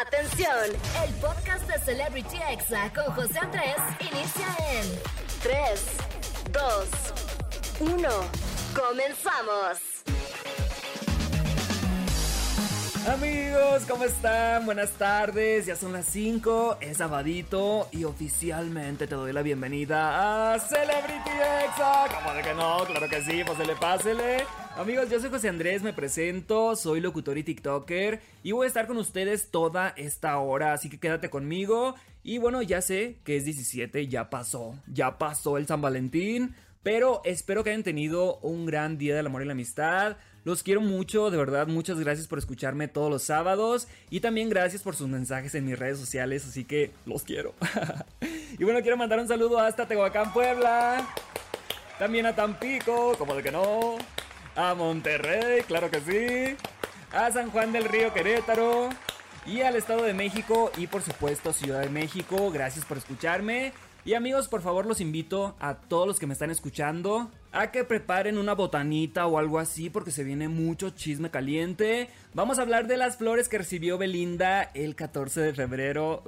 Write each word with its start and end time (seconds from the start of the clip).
Atención, 0.00 0.64
el 1.04 1.14
podcast 1.16 1.68
de 1.68 1.78
Celebrity 1.80 2.38
Exa 2.50 2.90
con 2.94 3.12
José 3.14 3.38
Andrés 3.38 3.76
inicia 4.00 4.46
en 4.72 4.86
3, 5.42 5.86
2, 6.52 7.90
1. 7.98 8.08
Comenzamos. 8.74 9.78
Amigos, 13.12 13.82
¿cómo 13.86 14.04
están? 14.04 14.64
Buenas 14.64 14.92
tardes, 14.92 15.66
ya 15.66 15.76
son 15.76 15.92
las 15.92 16.06
5, 16.06 16.78
es 16.80 16.96
sabadito 16.96 17.86
y 17.92 18.04
oficialmente 18.04 19.06
te 19.06 19.14
doy 19.14 19.34
la 19.34 19.42
bienvenida 19.42 20.54
a 20.54 20.58
Celebrity 20.60 21.30
Exa. 21.66 22.06
¿Cómo 22.14 22.32
de 22.32 22.42
que 22.42 22.54
no? 22.54 22.86
Claro 22.86 23.06
que 23.06 23.22
sí, 23.22 23.42
pues 23.44 23.58
se 23.58 23.66
le 23.66 23.76
pásele. 23.76 24.46
Amigos, 24.76 25.10
yo 25.10 25.20
soy 25.20 25.30
José 25.30 25.48
Andrés, 25.48 25.82
me 25.82 25.92
presento, 25.92 26.74
soy 26.76 27.00
locutor 27.00 27.36
y 27.36 27.42
TikToker 27.42 28.20
y 28.42 28.52
voy 28.52 28.64
a 28.64 28.68
estar 28.68 28.86
con 28.86 28.96
ustedes 28.96 29.50
toda 29.50 29.92
esta 29.96 30.38
hora, 30.38 30.72
así 30.72 30.88
que 30.88 30.98
quédate 30.98 31.28
conmigo. 31.28 31.96
Y 32.22 32.38
bueno, 32.38 32.62
ya 32.62 32.80
sé 32.80 33.18
que 33.24 33.36
es 33.36 33.44
17, 33.44 34.06
ya 34.08 34.30
pasó, 34.30 34.78
ya 34.86 35.18
pasó 35.18 35.58
el 35.58 35.66
San 35.66 35.82
Valentín. 35.82 36.54
Pero 36.82 37.20
espero 37.24 37.62
que 37.62 37.70
hayan 37.70 37.82
tenido 37.82 38.38
un 38.38 38.64
gran 38.64 38.96
día 38.96 39.14
del 39.14 39.26
amor 39.26 39.42
y 39.42 39.44
la 39.44 39.52
amistad. 39.52 40.16
Los 40.44 40.62
quiero 40.62 40.80
mucho, 40.80 41.30
de 41.30 41.36
verdad, 41.36 41.66
muchas 41.66 42.00
gracias 42.00 42.26
por 42.26 42.38
escucharme 42.38 42.88
todos 42.88 43.10
los 43.10 43.22
sábados. 43.22 43.86
Y 44.08 44.20
también 44.20 44.48
gracias 44.48 44.82
por 44.82 44.96
sus 44.96 45.08
mensajes 45.08 45.54
en 45.54 45.66
mis 45.66 45.78
redes 45.78 45.98
sociales, 45.98 46.46
así 46.46 46.64
que 46.64 46.92
los 47.04 47.24
quiero. 47.24 47.54
y 48.58 48.64
bueno, 48.64 48.80
quiero 48.80 48.96
mandar 48.96 49.18
un 49.18 49.28
saludo 49.28 49.58
hasta 49.58 49.86
Tehuacán, 49.86 50.32
Puebla. 50.32 51.06
También 51.98 52.24
a 52.24 52.34
Tampico, 52.34 53.14
como 53.18 53.34
de 53.34 53.42
que 53.42 53.52
no. 53.52 53.98
A 54.56 54.74
Monterrey, 54.74 55.62
claro 55.62 55.90
que 55.90 56.00
sí. 56.00 56.56
A 57.12 57.30
San 57.30 57.50
Juan 57.50 57.72
del 57.72 57.84
Río, 57.84 58.12
Querétaro. 58.12 58.90
Y 59.46 59.62
al 59.62 59.76
Estado 59.76 60.02
de 60.02 60.12
México 60.12 60.70
y 60.76 60.86
por 60.86 61.02
supuesto 61.02 61.52
Ciudad 61.52 61.80
de 61.80 61.88
México. 61.88 62.50
Gracias 62.50 62.84
por 62.84 62.98
escucharme. 62.98 63.72
Y 64.04 64.14
amigos, 64.14 64.48
por 64.48 64.62
favor 64.62 64.86
los 64.86 65.00
invito 65.00 65.56
a 65.60 65.74
todos 65.74 66.06
los 66.06 66.18
que 66.18 66.26
me 66.26 66.32
están 66.32 66.50
escuchando 66.50 67.30
a 67.52 67.70
que 67.70 67.84
preparen 67.84 68.38
una 68.38 68.54
botanita 68.54 69.26
o 69.26 69.38
algo 69.38 69.58
así 69.58 69.90
porque 69.90 70.10
se 70.10 70.24
viene 70.24 70.48
mucho 70.48 70.90
chisme 70.90 71.30
caliente. 71.30 72.08
Vamos 72.32 72.58
a 72.58 72.62
hablar 72.62 72.86
de 72.86 72.96
las 72.96 73.16
flores 73.16 73.48
que 73.48 73.58
recibió 73.58 73.98
Belinda 73.98 74.70
el 74.74 74.94
14 74.94 75.40
de 75.40 75.54
febrero. 75.54 76.22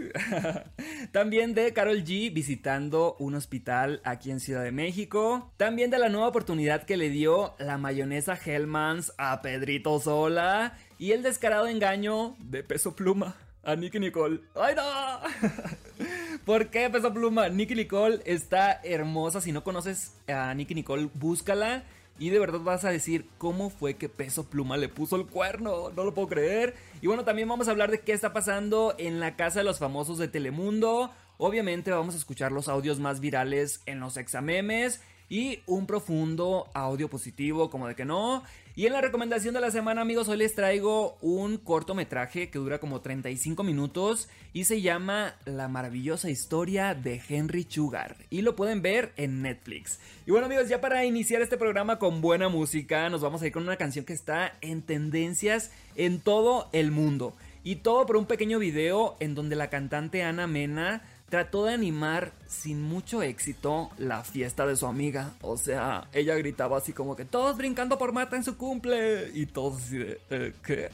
También 1.12 1.54
de 1.54 1.72
Carol 1.72 2.04
G 2.04 2.32
visitando 2.32 3.16
un 3.18 3.34
hospital 3.34 4.00
aquí 4.04 4.30
en 4.30 4.40
Ciudad 4.40 4.62
de 4.62 4.72
México. 4.72 5.52
También 5.56 5.90
de 5.90 5.98
la 5.98 6.08
nueva 6.08 6.28
oportunidad 6.28 6.84
que 6.84 6.96
le 6.96 7.10
dio 7.10 7.54
la 7.58 7.78
mayonesa 7.78 8.38
Hellmans 8.42 9.12
a 9.18 9.42
Pedrito 9.42 9.98
Sola. 10.00 10.76
Y 10.98 11.12
el 11.12 11.22
descarado 11.22 11.66
engaño 11.66 12.36
de 12.38 12.62
peso 12.62 12.96
pluma 12.96 13.36
a 13.68 13.76
Nicky 13.76 13.98
Nicole. 13.98 14.40
¡Ay, 14.54 14.74
no! 14.74 14.84
¿Por 16.44 16.70
qué 16.70 16.88
Peso 16.88 17.12
Pluma? 17.12 17.50
Nicky 17.50 17.74
Nicole 17.74 18.20
está 18.24 18.80
hermosa. 18.82 19.42
Si 19.42 19.52
no 19.52 19.62
conoces 19.62 20.14
a 20.26 20.54
Nicky 20.54 20.74
Nicole, 20.74 21.10
búscala. 21.12 21.84
Y 22.18 22.30
de 22.30 22.38
verdad 22.38 22.60
vas 22.60 22.84
a 22.84 22.90
decir 22.90 23.26
cómo 23.38 23.70
fue 23.70 23.94
que 23.94 24.08
Peso 24.08 24.44
Pluma 24.44 24.76
le 24.76 24.88
puso 24.88 25.16
el 25.16 25.26
cuerno. 25.26 25.90
No 25.94 26.04
lo 26.04 26.14
puedo 26.14 26.28
creer. 26.28 26.74
Y 27.00 27.06
bueno, 27.06 27.24
también 27.24 27.48
vamos 27.48 27.68
a 27.68 27.70
hablar 27.70 27.90
de 27.90 28.00
qué 28.00 28.12
está 28.12 28.32
pasando 28.32 28.94
en 28.98 29.20
la 29.20 29.36
casa 29.36 29.60
de 29.60 29.64
los 29.64 29.78
famosos 29.78 30.18
de 30.18 30.28
Telemundo. 30.28 31.10
Obviamente 31.36 31.92
vamos 31.92 32.14
a 32.14 32.18
escuchar 32.18 32.50
los 32.50 32.68
audios 32.68 32.98
más 32.98 33.20
virales 33.20 33.82
en 33.86 34.00
los 34.00 34.16
examemes 34.16 35.00
y 35.28 35.60
un 35.66 35.86
profundo 35.86 36.68
audio 36.74 37.08
positivo, 37.08 37.70
como 37.70 37.86
de 37.86 37.94
que 37.94 38.04
no. 38.04 38.42
Y 38.78 38.86
en 38.86 38.92
la 38.92 39.00
recomendación 39.00 39.54
de 39.54 39.60
la 39.60 39.72
semana, 39.72 40.02
amigos, 40.02 40.28
hoy 40.28 40.36
les 40.36 40.54
traigo 40.54 41.18
un 41.20 41.56
cortometraje 41.58 42.48
que 42.48 42.60
dura 42.60 42.78
como 42.78 43.00
35 43.00 43.64
minutos 43.64 44.28
y 44.52 44.64
se 44.64 44.80
llama 44.80 45.34
La 45.46 45.66
maravillosa 45.66 46.30
historia 46.30 46.94
de 46.94 47.20
Henry 47.28 47.66
Sugar. 47.68 48.16
Y 48.30 48.42
lo 48.42 48.54
pueden 48.54 48.80
ver 48.80 49.12
en 49.16 49.42
Netflix. 49.42 49.98
Y 50.26 50.30
bueno, 50.30 50.46
amigos, 50.46 50.68
ya 50.68 50.80
para 50.80 51.04
iniciar 51.04 51.42
este 51.42 51.56
programa 51.56 51.98
con 51.98 52.20
buena 52.20 52.48
música, 52.48 53.10
nos 53.10 53.20
vamos 53.20 53.42
a 53.42 53.48
ir 53.48 53.52
con 53.52 53.64
una 53.64 53.76
canción 53.76 54.04
que 54.04 54.12
está 54.12 54.52
en 54.60 54.82
tendencias 54.82 55.72
en 55.96 56.20
todo 56.20 56.68
el 56.72 56.92
mundo. 56.92 57.34
Y 57.64 57.76
todo 57.76 58.06
por 58.06 58.16
un 58.16 58.26
pequeño 58.26 58.60
video 58.60 59.16
en 59.18 59.34
donde 59.34 59.56
la 59.56 59.70
cantante 59.70 60.22
Ana 60.22 60.46
Mena 60.46 61.02
trató 61.28 61.64
de 61.64 61.74
animar 61.74 62.32
sin 62.46 62.82
mucho 62.82 63.22
éxito 63.22 63.90
la 63.98 64.24
fiesta 64.24 64.66
de 64.66 64.76
su 64.76 64.86
amiga. 64.86 65.32
O 65.42 65.56
sea, 65.56 66.08
ella 66.12 66.34
gritaba 66.36 66.78
así 66.78 66.92
como 66.92 67.16
que 67.16 67.24
todos 67.24 67.56
brincando 67.56 67.98
por 67.98 68.12
mata 68.12 68.36
en 68.36 68.44
su 68.44 68.56
cumple. 68.56 69.30
Y 69.34 69.46
todos 69.46 69.82
eh, 69.92 70.52
¿qué? 70.64 70.90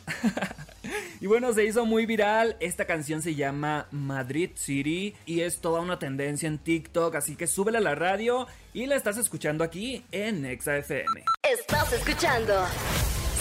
y 1.21 1.27
bueno, 1.27 1.53
se 1.53 1.65
hizo 1.65 1.87
muy 1.87 2.07
viral. 2.07 2.57
Esta 2.61 2.87
canción 2.87 3.23
se 3.23 3.35
llama 3.35 3.87
Madrid 3.91 4.51
City 4.55 5.15
y 5.27 5.41
es 5.41 5.61
toda 5.61 5.81
una 5.81 5.99
tendencia 5.99 6.49
en 6.49 6.59
TikTok. 6.59 7.15
Así 7.15 7.37
que 7.37 7.47
súbela 7.47 7.79
a 7.79 7.83
la 7.83 7.95
radio 7.95 8.47
y 8.73 8.87
la 8.87 8.97
estás 8.97 9.17
escuchando 9.17 9.65
aquí 9.65 10.05
en 10.11 10.45
Exa 10.45 10.77
FM. 10.79 11.25
Estás 11.43 11.93
escuchando 11.93 12.55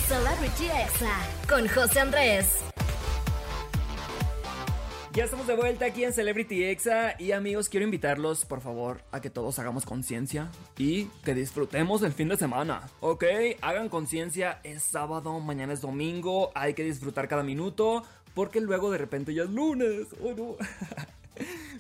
Celebrity 0.08 0.66
Exa 0.66 1.18
con 1.50 1.68
José 1.68 2.02
Andrés. 2.02 2.73
Ya 5.16 5.26
estamos 5.26 5.46
de 5.46 5.56
vuelta 5.56 5.86
aquí 5.86 6.04
en 6.04 6.12
Celebrity 6.12 6.64
Exa 6.64 7.14
y 7.20 7.34
amigos, 7.34 7.70
quiero 7.70 7.84
invitarlos 7.84 8.46
por 8.46 8.62
favor 8.62 9.04
a 9.12 9.22
que 9.22 9.30
todos 9.30 9.60
hagamos 9.60 9.86
conciencia 9.86 10.50
y 10.76 11.06
que 11.24 11.36
disfrutemos 11.36 12.02
el 12.02 12.14
fin 12.14 12.30
de 12.30 12.38
semana, 12.38 12.90
¿ok? 13.00 13.24
Hagan 13.62 13.90
conciencia, 13.90 14.60
es 14.64 14.82
sábado, 14.82 15.40
mañana 15.40 15.72
es 15.74 15.82
domingo, 15.82 16.52
hay 16.56 16.74
que 16.74 16.84
disfrutar 16.84 17.28
cada 17.28 17.44
minuto 17.44 18.02
porque 18.34 18.60
luego 18.60 18.90
de 18.90 18.98
repente 18.98 19.36
ya 19.36 19.44
es 19.44 19.52
lunes, 19.52 20.08
¿o 20.20 20.34
no? 20.34 20.56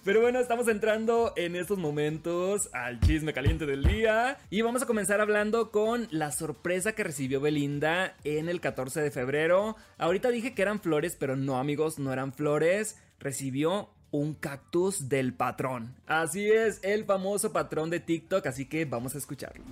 Pero 0.03 0.19
bueno, 0.19 0.39
estamos 0.39 0.67
entrando 0.67 1.31
en 1.37 1.55
estos 1.55 1.77
momentos 1.77 2.69
al 2.73 2.99
chisme 2.99 3.31
caliente 3.31 3.65
del 3.65 3.85
día 3.85 4.37
y 4.49 4.61
vamos 4.61 4.81
a 4.83 4.85
comenzar 4.85 5.21
hablando 5.21 5.71
con 5.71 6.09
la 6.11 6.33
sorpresa 6.33 6.91
que 6.93 7.05
recibió 7.05 7.39
Belinda 7.39 8.17
en 8.25 8.49
el 8.49 8.59
14 8.59 8.99
de 8.99 9.11
febrero. 9.11 9.77
Ahorita 9.97 10.29
dije 10.29 10.53
que 10.53 10.61
eran 10.61 10.81
flores, 10.81 11.15
pero 11.17 11.37
no 11.37 11.57
amigos, 11.57 11.99
no 11.99 12.11
eran 12.11 12.33
flores. 12.33 12.97
Recibió 13.17 13.91
un 14.11 14.33
cactus 14.33 15.07
del 15.07 15.33
patrón. 15.35 15.95
Así 16.05 16.51
es, 16.51 16.81
el 16.83 17.05
famoso 17.05 17.53
patrón 17.53 17.89
de 17.89 18.01
TikTok, 18.01 18.45
así 18.45 18.67
que 18.67 18.83
vamos 18.83 19.15
a 19.15 19.19
escucharlo. 19.19 19.63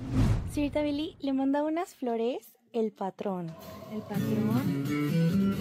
Señorita 0.53 0.81
Billy, 0.81 1.17
le 1.19 1.33
manda 1.33 1.61
unas 1.61 1.93
flores 1.93 2.47
el 2.71 2.93
patrón. 2.93 3.51
El 3.91 4.01
patrón. 4.01 5.55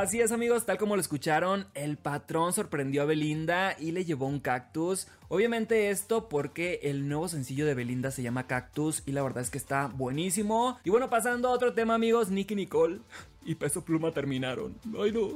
Así 0.00 0.22
es 0.22 0.32
amigos, 0.32 0.64
tal 0.64 0.78
como 0.78 0.96
lo 0.96 1.02
escucharon, 1.02 1.66
el 1.74 1.98
patrón 1.98 2.54
sorprendió 2.54 3.02
a 3.02 3.04
Belinda 3.04 3.76
y 3.78 3.92
le 3.92 4.06
llevó 4.06 4.28
un 4.28 4.40
cactus. 4.40 5.08
Obviamente 5.28 5.90
esto 5.90 6.30
porque 6.30 6.80
el 6.84 7.06
nuevo 7.06 7.28
sencillo 7.28 7.66
de 7.66 7.74
Belinda 7.74 8.10
se 8.10 8.22
llama 8.22 8.46
Cactus 8.46 9.02
y 9.04 9.12
la 9.12 9.22
verdad 9.22 9.42
es 9.42 9.50
que 9.50 9.58
está 9.58 9.88
buenísimo. 9.88 10.78
Y 10.84 10.90
bueno, 10.90 11.10
pasando 11.10 11.48
a 11.48 11.52
otro 11.52 11.74
tema 11.74 11.96
amigos, 11.96 12.30
Nicky 12.30 12.54
Nicole 12.54 13.00
y 13.44 13.56
Peso 13.56 13.84
Pluma 13.84 14.10
terminaron. 14.12 14.74
Ay 14.98 15.12
no. 15.12 15.32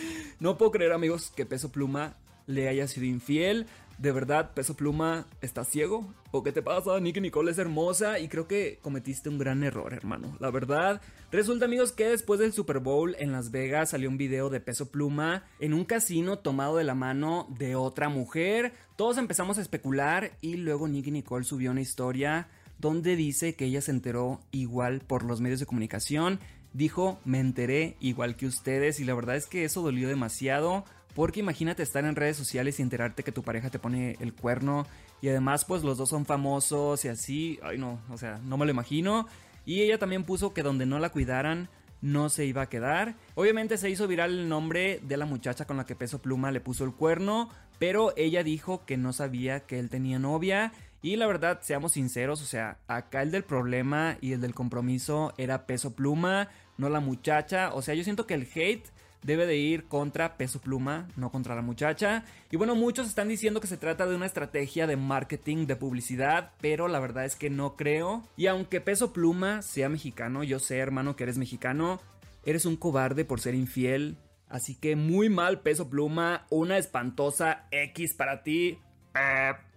No 0.40 0.56
puedo 0.56 0.72
creer 0.72 0.92
amigos 0.92 1.30
que 1.36 1.44
Peso 1.44 1.70
Pluma 1.70 2.16
le 2.46 2.70
haya 2.70 2.88
sido 2.88 3.04
infiel. 3.04 3.66
De 3.98 4.12
verdad, 4.12 4.52
Peso 4.52 4.74
Pluma 4.74 5.26
está 5.40 5.64
ciego. 5.64 6.12
¿O 6.30 6.42
qué 6.42 6.52
te 6.52 6.60
pasa? 6.62 7.00
Nicky 7.00 7.20
Nicole 7.20 7.50
es 7.50 7.58
hermosa 7.58 8.18
y 8.18 8.28
creo 8.28 8.46
que 8.46 8.78
cometiste 8.82 9.30
un 9.30 9.38
gran 9.38 9.64
error, 9.64 9.94
hermano. 9.94 10.36
La 10.38 10.50
verdad, 10.50 11.00
resulta, 11.32 11.64
amigos, 11.64 11.92
que 11.92 12.08
después 12.08 12.38
del 12.38 12.52
Super 12.52 12.80
Bowl 12.80 13.16
en 13.18 13.32
Las 13.32 13.50
Vegas 13.50 13.90
salió 13.90 14.10
un 14.10 14.18
video 14.18 14.50
de 14.50 14.60
Peso 14.60 14.90
Pluma 14.90 15.44
en 15.60 15.72
un 15.72 15.86
casino 15.86 16.38
tomado 16.38 16.76
de 16.76 16.84
la 16.84 16.94
mano 16.94 17.46
de 17.58 17.74
otra 17.74 18.10
mujer. 18.10 18.74
Todos 18.96 19.16
empezamos 19.16 19.56
a 19.56 19.62
especular 19.62 20.32
y 20.42 20.56
luego 20.56 20.88
Nicky 20.88 21.10
Nicole 21.10 21.44
subió 21.44 21.70
una 21.70 21.80
historia 21.80 22.48
donde 22.78 23.16
dice 23.16 23.54
que 23.54 23.64
ella 23.64 23.80
se 23.80 23.92
enteró 23.92 24.40
igual 24.50 25.00
por 25.00 25.24
los 25.24 25.40
medios 25.40 25.60
de 25.60 25.66
comunicación. 25.66 26.38
Dijo, 26.74 27.18
me 27.24 27.40
enteré 27.40 27.96
igual 28.00 28.36
que 28.36 28.46
ustedes 28.46 29.00
y 29.00 29.04
la 29.04 29.14
verdad 29.14 29.36
es 29.36 29.46
que 29.46 29.64
eso 29.64 29.80
dolió 29.80 30.08
demasiado. 30.08 30.84
Porque 31.16 31.40
imagínate 31.40 31.82
estar 31.82 32.04
en 32.04 32.14
redes 32.14 32.36
sociales 32.36 32.78
y 32.78 32.82
enterarte 32.82 33.22
que 33.22 33.32
tu 33.32 33.42
pareja 33.42 33.70
te 33.70 33.78
pone 33.78 34.18
el 34.20 34.34
cuerno. 34.34 34.86
Y 35.22 35.30
además, 35.30 35.64
pues 35.64 35.82
los 35.82 35.96
dos 35.96 36.10
son 36.10 36.26
famosos 36.26 37.06
y 37.06 37.08
así. 37.08 37.58
Ay, 37.62 37.78
no, 37.78 37.98
o 38.10 38.18
sea, 38.18 38.38
no 38.44 38.58
me 38.58 38.66
lo 38.66 38.70
imagino. 38.70 39.26
Y 39.64 39.80
ella 39.80 39.98
también 39.98 40.24
puso 40.24 40.52
que 40.52 40.62
donde 40.62 40.84
no 40.84 40.98
la 40.98 41.08
cuidaran, 41.08 41.70
no 42.02 42.28
se 42.28 42.44
iba 42.44 42.60
a 42.60 42.68
quedar. 42.68 43.14
Obviamente 43.34 43.78
se 43.78 43.88
hizo 43.88 44.06
viral 44.06 44.30
el 44.38 44.48
nombre 44.50 45.00
de 45.02 45.16
la 45.16 45.24
muchacha 45.24 45.64
con 45.64 45.78
la 45.78 45.86
que 45.86 45.96
Peso 45.96 46.20
Pluma 46.20 46.50
le 46.50 46.60
puso 46.60 46.84
el 46.84 46.92
cuerno, 46.92 47.48
pero 47.78 48.12
ella 48.18 48.42
dijo 48.42 48.84
que 48.84 48.98
no 48.98 49.14
sabía 49.14 49.60
que 49.60 49.78
él 49.78 49.88
tenía 49.88 50.18
novia. 50.18 50.74
Y 51.00 51.16
la 51.16 51.26
verdad, 51.26 51.60
seamos 51.62 51.92
sinceros, 51.92 52.42
o 52.42 52.44
sea, 52.44 52.76
acá 52.88 53.22
el 53.22 53.30
del 53.30 53.42
problema 53.42 54.18
y 54.20 54.32
el 54.32 54.42
del 54.42 54.52
compromiso 54.52 55.32
era 55.38 55.64
Peso 55.64 55.94
Pluma, 55.94 56.50
no 56.76 56.90
la 56.90 57.00
muchacha. 57.00 57.72
O 57.72 57.80
sea, 57.80 57.94
yo 57.94 58.04
siento 58.04 58.26
que 58.26 58.34
el 58.34 58.46
hate 58.54 58.90
debe 59.26 59.44
de 59.44 59.56
ir 59.56 59.86
contra 59.88 60.36
Peso 60.36 60.60
Pluma, 60.60 61.08
no 61.16 61.30
contra 61.30 61.56
la 61.56 61.62
muchacha. 61.62 62.24
Y 62.50 62.56
bueno, 62.56 62.76
muchos 62.76 63.08
están 63.08 63.28
diciendo 63.28 63.60
que 63.60 63.66
se 63.66 63.76
trata 63.76 64.06
de 64.06 64.14
una 64.14 64.26
estrategia 64.26 64.86
de 64.86 64.96
marketing, 64.96 65.66
de 65.66 65.76
publicidad, 65.76 66.52
pero 66.60 66.86
la 66.86 67.00
verdad 67.00 67.24
es 67.24 67.34
que 67.34 67.50
no 67.50 67.76
creo. 67.76 68.22
Y 68.36 68.46
aunque 68.46 68.80
Peso 68.80 69.12
Pluma 69.12 69.62
sea 69.62 69.88
mexicano, 69.88 70.44
yo 70.44 70.60
sé 70.60 70.78
hermano 70.78 71.16
que 71.16 71.24
eres 71.24 71.38
mexicano, 71.38 72.00
eres 72.44 72.64
un 72.64 72.76
cobarde 72.76 73.24
por 73.24 73.40
ser 73.40 73.54
infiel. 73.54 74.16
Así 74.48 74.76
que 74.76 74.94
muy 74.94 75.28
mal 75.28 75.60
Peso 75.60 75.90
Pluma, 75.90 76.46
una 76.50 76.78
espantosa 76.78 77.66
X 77.72 78.14
para 78.14 78.44
ti. 78.44 78.78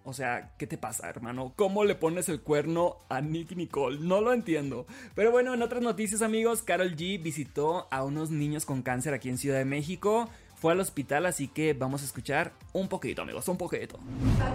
O 0.06 0.14
sea, 0.14 0.52
¿qué 0.58 0.66
te 0.66 0.78
pasa, 0.78 1.10
hermano? 1.10 1.54
¿Cómo 1.56 1.84
le 1.84 1.96
pones 1.96 2.30
el 2.30 2.42
cuerno 2.42 2.98
a 3.10 3.22
Nick 3.22 3.56
Nicole? 3.56 4.00
No 4.00 4.22
lo 4.22 4.34
entiendo. 4.34 4.88
Pero 5.14 5.32
bueno, 5.32 5.54
en 5.54 5.62
otras 5.62 5.82
noticias, 5.82 6.22
amigos, 6.22 6.64
Carol 6.64 6.96
G 6.96 7.22
visitó 7.22 7.88
a 7.92 8.04
unos 8.04 8.32
niños 8.32 8.66
con 8.66 8.82
cáncer 8.82 9.14
aquí 9.14 9.30
en 9.30 9.38
Ciudad 9.38 9.58
de 9.58 9.66
México. 9.66 10.30
Fue 10.56 10.74
al 10.74 10.80
hospital, 10.80 11.26
así 11.26 11.48
que 11.48 11.74
vamos 11.74 12.02
a 12.02 12.06
escuchar 12.06 12.54
un 12.74 12.88
poquito, 12.88 13.22
amigos, 13.22 13.48
un 13.48 13.58
poquito. 13.58 13.98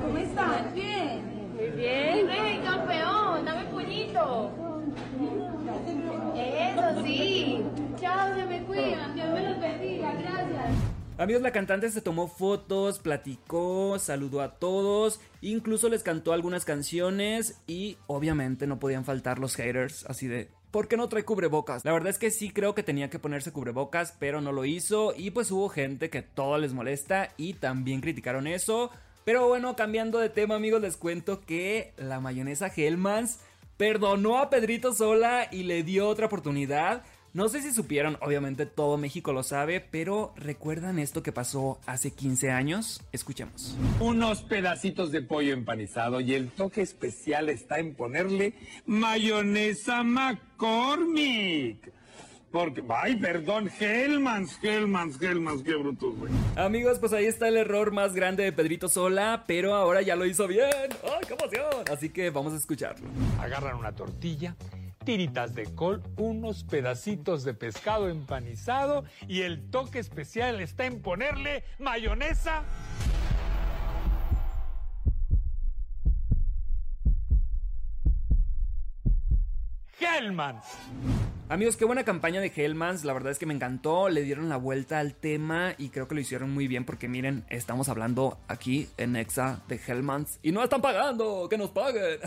¿Cómo 0.03 0.19
estás? 0.19 0.75
Bien. 0.75 1.23
Muy 1.55 1.71
bien. 1.71 2.27
¡Rey, 2.27 2.61
campeón! 2.65 3.45
¡Dame 3.45 3.65
puñito! 3.71 4.51
Eso 6.37 7.05
sí. 7.05 7.63
Chao, 8.01 8.35
se 8.35 8.45
me 8.45 8.63
cuidan. 8.65 9.15
Dios 9.15 9.29
me 9.31 9.49
los 9.49 9.61
bendiga. 9.61 10.13
Gracias. 10.13 10.94
Amigos, 11.17 11.43
la 11.43 11.53
cantante 11.53 11.89
se 11.91 12.01
tomó 12.01 12.27
fotos, 12.27 12.99
platicó, 12.99 14.01
saludó 14.01 14.43
a 14.43 14.57
todos, 14.57 15.21
incluso 15.43 15.89
les 15.89 16.03
cantó 16.03 16.33
algunas 16.33 16.65
canciones 16.65 17.61
y 17.69 17.99
obviamente 18.09 18.67
no 18.67 18.81
podían 18.81 19.05
faltar 19.05 19.39
los 19.39 19.55
haters, 19.55 20.05
así 20.07 20.27
de... 20.27 20.49
¿Por 20.73 20.89
qué 20.89 20.97
no 20.97 21.09
trae 21.09 21.25
cubrebocas? 21.25 21.85
La 21.85 21.93
verdad 21.93 22.11
es 22.11 22.19
que 22.19 22.33
sí 22.33 22.51
creo 22.51 22.75
que 22.75 22.83
tenía 22.83 23.11
que 23.11 23.21
ponerse 23.21 23.53
cubrebocas, 23.53 24.13
pero 24.19 24.41
no 24.41 24.51
lo 24.51 24.65
hizo 24.65 25.15
y 25.17 25.31
pues 25.31 25.53
hubo 25.53 25.69
gente 25.69 26.11
que 26.11 26.23
todo 26.23 26.59
les 26.59 26.73
molesta 26.73 27.33
y 27.37 27.55
también 27.55 28.01
criticaron 28.01 28.49
eso. 28.49 28.91
Pero 29.25 29.47
bueno, 29.47 29.77
cambiando 29.77 30.19
de 30.19 30.31
tema 30.31 30.57
amigos, 30.57 30.83
les 30.83 30.97
cuento 30.97 31.43
que 31.43 31.93
la 31.97 32.19
mayonesa 32.19 32.73
Hellmans 32.75 33.39
perdonó 33.77 34.39
a 34.39 34.51
Pedrito 34.51 34.93
Sola 34.93 35.47
y 35.53 35.63
le 35.63 35.85
dio 35.85 36.09
otra 36.09 36.27
oportunidad. 36.27 37.05
No 37.35 37.49
sé 37.49 37.63
si 37.63 37.73
supieron, 37.73 38.17
obviamente 38.21 38.65
todo 38.65 38.97
México 38.97 39.33
lo 39.33 39.43
sabe, 39.43 39.81
pero 39.81 40.33
¿recuerdan 40.37 41.01
esto 41.01 41.25
que 41.25 41.33
pasó 41.33 41.81
hace 41.85 42.13
15 42.13 42.53
años? 42.53 43.03
Escuchemos. 43.11 43.77
Unos 43.99 44.43
pedacitos 44.43 45.11
de 45.11 45.21
pollo 45.21 45.53
empanizado 45.53 46.21
y 46.21 46.33
el 46.35 46.51
toque 46.51 46.81
especial 46.81 47.49
está 47.49 47.81
en 47.81 47.97
ponerle 47.97 48.55
mayonesa 48.87 50.05
McCormick. 50.05 51.91
Porque, 52.53 52.85
ay, 52.89 53.17
perdón, 53.17 53.69
Hellmans, 53.81 54.57
Hellmans, 54.63 55.21
Hellmans, 55.21 55.65
qué 55.65 55.75
brutos, 55.75 56.17
güey. 56.17 56.33
Amigos, 56.55 57.01
pues 57.01 57.13
ahí 57.13 57.25
está 57.25 57.49
el 57.49 57.57
error 57.57 57.91
más 57.91 58.15
grande 58.15 58.45
de 58.45 58.53
Pedrito 58.53 58.89
Sola, 58.89 59.43
pero 59.49 59.75
ahora 59.75 60.03
ya 60.03 60.15
lo 60.15 60.25
hizo 60.25 60.47
bien. 60.47 60.71
¡Ay, 60.71 61.27
qué 61.27 61.35
emoción! 61.35 61.85
Así 61.93 62.11
que 62.11 62.31
vamos 62.31 62.53
a 62.53 62.59
escucharlo. 62.59 63.09
Agarran 63.41 63.77
una 63.77 63.91
tortilla 63.91 64.55
tiritas 65.05 65.55
de 65.55 65.65
col, 65.75 66.03
unos 66.17 66.65
pedacitos 66.65 67.45
de 67.45 67.55
pescado 67.55 68.09
empanizado 68.09 69.05
y 69.29 69.43
el 69.43 69.71
toque 69.71 69.99
especial 69.99 70.61
está 70.61 70.87
en 70.87 71.03
ponerle 71.03 71.65
mayonesa. 71.79 72.65
Hellmans. 80.01 80.67
Amigos, 81.51 81.77
qué 81.77 81.85
buena 81.85 82.05
campaña 82.05 82.41
de 82.41 82.51
Hellmans, 82.57 83.05
la 83.05 83.13
verdad 83.13 83.31
es 83.31 83.39
que 83.39 83.45
me 83.45 83.53
encantó, 83.53 84.09
le 84.09 84.23
dieron 84.23 84.49
la 84.49 84.57
vuelta 84.57 84.99
al 84.99 85.15
tema 85.15 85.75
y 85.77 85.91
creo 85.91 86.09
que 86.09 86.15
lo 86.15 86.23
hicieron 86.23 86.51
muy 86.51 86.69
bien 86.69 86.87
porque 86.87 87.07
miren, 87.07 87.45
estamos 87.51 87.91
hablando 87.91 88.39
aquí 88.49 88.89
en 88.97 89.15
Exa 89.15 89.63
de 89.69 89.79
Hellmans 89.87 90.39
y 90.43 90.53
no 90.53 90.65
están 90.65 90.81
pagando, 90.81 91.47
que 91.51 91.59
nos 91.59 91.71
paguen. 91.71 92.19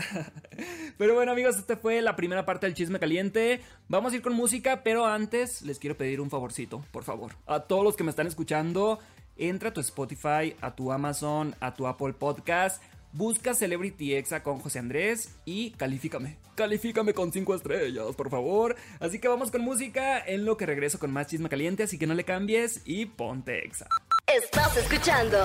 pero 0.98 1.14
bueno 1.14 1.32
amigos, 1.32 1.56
esta 1.56 1.76
fue 1.76 2.00
la 2.00 2.14
primera 2.14 2.46
parte 2.46 2.66
del 2.66 2.76
chisme 2.76 3.00
caliente, 3.00 3.60
vamos 3.88 4.12
a 4.12 4.16
ir 4.16 4.22
con 4.22 4.34
música, 4.34 4.84
pero 4.84 5.04
antes 5.04 5.62
les 5.62 5.80
quiero 5.80 5.96
pedir 5.96 6.20
un 6.20 6.30
favorcito, 6.30 6.84
por 6.92 7.02
favor, 7.02 7.32
a 7.48 7.58
todos 7.58 7.82
los 7.82 7.96
que 7.96 8.04
me 8.04 8.10
están 8.10 8.28
escuchando, 8.28 9.00
entra 9.36 9.70
a 9.70 9.72
tu 9.72 9.80
Spotify, 9.80 10.54
a 10.60 10.76
tu 10.76 10.92
Amazon, 10.92 11.56
a 11.58 11.74
tu 11.74 11.88
Apple 11.88 12.12
Podcast 12.12 12.80
Busca 13.12 13.54
Celebrity 13.54 14.14
Exa 14.14 14.42
con 14.42 14.58
José 14.58 14.78
Andrés 14.78 15.34
y 15.46 15.70
califícame. 15.70 16.36
Califícame 16.54 17.14
con 17.14 17.32
5 17.32 17.54
estrellas, 17.54 18.14
por 18.16 18.30
favor. 18.30 18.76
Así 19.00 19.18
que 19.18 19.28
vamos 19.28 19.50
con 19.50 19.62
música 19.62 20.18
en 20.18 20.44
lo 20.44 20.56
que 20.56 20.66
regreso 20.66 20.98
con 20.98 21.10
más 21.10 21.26
chisme 21.26 21.48
caliente, 21.48 21.84
así 21.84 21.98
que 21.98 22.06
no 22.06 22.14
le 22.14 22.24
cambies 22.24 22.82
y 22.84 23.06
ponte 23.06 23.64
Exa. 23.64 23.86
Estás 24.26 24.76
escuchando 24.76 25.38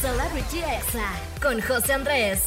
Celebrity 0.00 0.58
Exa 0.58 1.12
con 1.40 1.60
José 1.62 1.94
Andrés. 1.94 2.42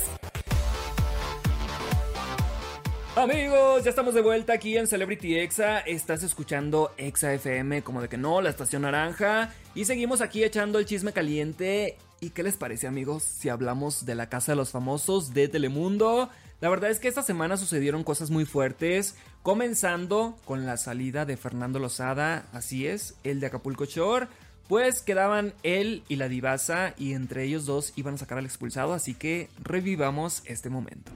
Amigos, 3.16 3.84
ya 3.84 3.90
estamos 3.90 4.14
de 4.14 4.22
vuelta 4.22 4.54
aquí 4.54 4.78
en 4.78 4.86
Celebrity 4.86 5.40
Exa. 5.40 5.80
Estás 5.80 6.22
escuchando 6.22 6.94
Exa 6.98 7.34
FM, 7.34 7.82
como 7.82 8.02
de 8.02 8.08
que 8.08 8.18
no, 8.18 8.40
la 8.42 8.52
estación 8.52 8.84
naranja. 8.84 9.54
Y 9.74 9.86
seguimos 9.86 10.22
aquí 10.22 10.44
echando 10.44 10.78
el 10.78 10.86
chisme 10.86 11.12
caliente 11.12 11.98
¿Y 12.22 12.32
qué 12.32 12.44
les 12.44 12.58
parece 12.58 12.86
amigos 12.86 13.24
si 13.24 13.48
hablamos 13.48 14.06
de 14.06 14.14
la 14.14 14.28
Casa 14.28 14.52
de 14.52 14.58
los 14.58 14.72
Famosos 14.72 15.34
de 15.34 15.48
Telemundo? 15.48 16.30
La 16.60 16.68
verdad 16.68 16.90
es 16.90 17.00
que 17.00 17.08
esta 17.08 17.22
semana 17.22 17.56
sucedieron 17.56 18.04
cosas 18.04 18.30
muy 18.30 18.44
fuertes, 18.44 19.16
comenzando 19.42 20.38
con 20.44 20.66
la 20.66 20.76
salida 20.76 21.26
de 21.26 21.38
Fernando 21.38 21.80
Lozada, 21.80 22.46
así 22.52 22.88
es, 22.88 23.16
el 23.24 23.40
de 23.40 23.48
Acapulco 23.48 23.86
Shore. 23.86 24.28
Pues 24.68 25.02
quedaban 25.02 25.54
él 25.64 26.04
y 26.10 26.18
la 26.18 26.28
divasa 26.28 26.94
y 26.98 27.14
entre 27.14 27.46
ellos 27.46 27.66
dos 27.66 27.94
iban 27.96 28.16
a 28.16 28.18
sacar 28.18 28.38
al 28.38 28.46
expulsado, 28.46 28.94
así 28.94 29.16
que 29.16 29.50
revivamos 29.64 30.44
este 30.46 30.70
momento. 30.70 31.12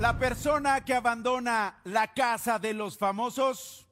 La 0.00 0.18
persona 0.18 0.82
que 0.82 0.94
abandona 0.94 1.78
la 1.84 2.12
casa 2.14 2.58
de 2.58 2.72
los 2.72 2.96
famosos 2.96 3.86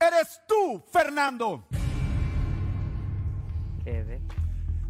eres 0.00 0.40
tú, 0.48 0.84
Fernando. 0.92 1.66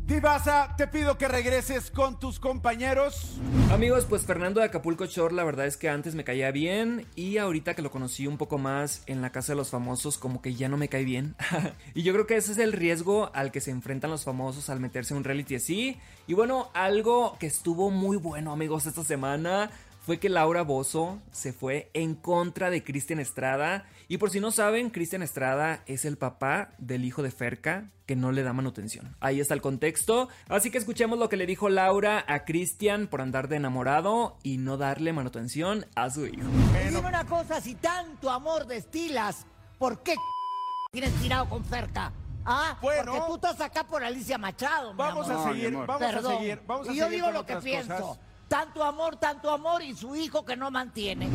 Divasa, 0.07 0.75
te 0.77 0.87
pido 0.87 1.17
que 1.17 1.29
regreses 1.29 1.91
con 1.91 2.21
tus 2.21 2.39
compañeros. 2.39 3.39
Amigos, 3.73 4.05
pues 4.07 4.23
Fernando 4.25 4.61
de 4.61 4.67
Acapulco 4.67 5.07
Shore, 5.07 5.35
la 5.35 5.45
verdad 5.45 5.65
es 5.65 5.79
que 5.79 5.89
antes 5.89 6.15
me 6.15 6.25
caía 6.25 6.51
bien 6.51 7.07
y 7.17 7.39
ahorita 7.39 7.73
que 7.73 7.81
lo 7.81 7.91
conocí 7.91 8.27
un 8.27 8.37
poco 8.37 8.59
más 8.59 9.03
en 9.07 9.23
la 9.23 9.33
casa 9.33 9.53
de 9.53 9.57
los 9.57 9.71
famosos, 9.71 10.19
como 10.19 10.43
que 10.43 10.55
ya 10.55 10.69
no 10.69 10.77
me 10.77 10.91
cae 10.91 11.05
bien. 11.05 11.37
y 11.95 12.03
yo 12.03 12.13
creo 12.13 12.27
que 12.27 12.37
ese 12.37 12.53
es 12.53 12.59
el 12.59 12.75
riesgo 12.75 13.31
al 13.33 13.51
que 13.51 13.63
se 13.63 13.71
enfrentan 13.71 14.11
los 14.11 14.25
famosos 14.25 14.69
al 14.69 14.79
meterse 14.79 15.15
en 15.15 15.19
un 15.19 15.25
reality 15.25 15.55
así. 15.55 15.97
Y 16.27 16.35
bueno, 16.35 16.71
algo 16.75 17.39
que 17.41 17.47
estuvo 17.47 17.91
muy 17.91 18.19
bueno, 18.19 18.53
amigos, 18.53 18.85
esta 18.85 19.05
semana 19.05 19.71
fue 20.05 20.19
que 20.19 20.29
Laura 20.29 20.63
Bozo 20.63 21.21
se 21.33 21.53
fue 21.53 21.91
en 21.95 22.15
contra 22.15 22.69
de 22.71 22.85
Cristian 22.85 23.21
Estrada. 23.21 23.87
Y 24.07 24.19
por 24.19 24.31
si 24.31 24.39
no 24.41 24.51
saben, 24.51 24.91
Cristian 24.91 25.23
Estrada 25.23 25.83
es 25.87 26.05
el 26.05 26.19
papá 26.19 26.71
del 26.79 27.05
hijo 27.05 27.23
de 27.23 27.31
Ferca 27.31 27.91
que 28.07 28.15
no 28.17 28.31
le 28.33 28.43
da 28.43 28.53
manutención. 28.53 29.17
Ahí 29.21 29.41
está 29.41 29.55
el 29.55 29.63
contexto. 29.63 30.29
Así 30.49 30.71
que 30.71 30.77
escuchemos 30.77 31.19
lo 31.19 31.31
que 31.31 31.39
le 31.39 31.47
dijo 31.47 31.71
Laura 31.71 32.23
a 32.29 32.45
Cristian 32.45 33.07
por 33.07 33.23
andar 33.23 33.49
de 33.49 33.57
enamorado 33.57 34.37
y 34.43 34.59
no 34.59 34.77
darle 34.77 35.15
manutención 35.15 35.87
a 35.95 36.11
su 36.11 36.27
hijo. 36.27 36.47
Dime 36.85 36.99
una 36.99 37.25
cosa, 37.25 37.63
si 37.63 37.75
tanto 37.75 38.31
amor 38.31 38.67
destilas, 38.67 39.47
¿por 39.79 40.03
qué 40.03 40.17
tienes 40.93 41.15
tirado 41.15 41.49
con 41.49 41.65
Ferca? 41.65 42.13
Ah, 42.45 42.77
Bueno. 42.83 43.11
porque 43.13 43.27
tú 43.27 43.35
estás 43.37 43.59
acá 43.63 43.85
por 43.85 44.05
Alicia 44.05 44.37
Machado. 44.37 44.93
mi 44.93 44.99
Vamos 44.99 45.31
amor. 45.31 45.49
a 45.49 45.53
seguir, 45.53 45.73
vamos 45.75 45.99
Perdón. 45.99 46.33
a 46.35 46.37
seguir, 46.39 46.61
vamos 46.67 46.89
a 46.89 46.93
y 46.93 46.97
yo 46.97 47.05
seguir 47.05 47.15
digo 47.17 47.27
con 47.29 47.35
lo 47.37 47.47
que 47.47 47.57
pienso. 47.57 47.97
cosas. 47.97 48.19
Tanto 48.55 48.85
amor, 48.85 49.17
tanto 49.17 49.51
amor 49.51 49.83
y 49.83 49.97
su 49.97 50.15
hijo 50.15 50.45
que 50.45 50.55
no 50.55 50.71
mantiene. 50.71 51.29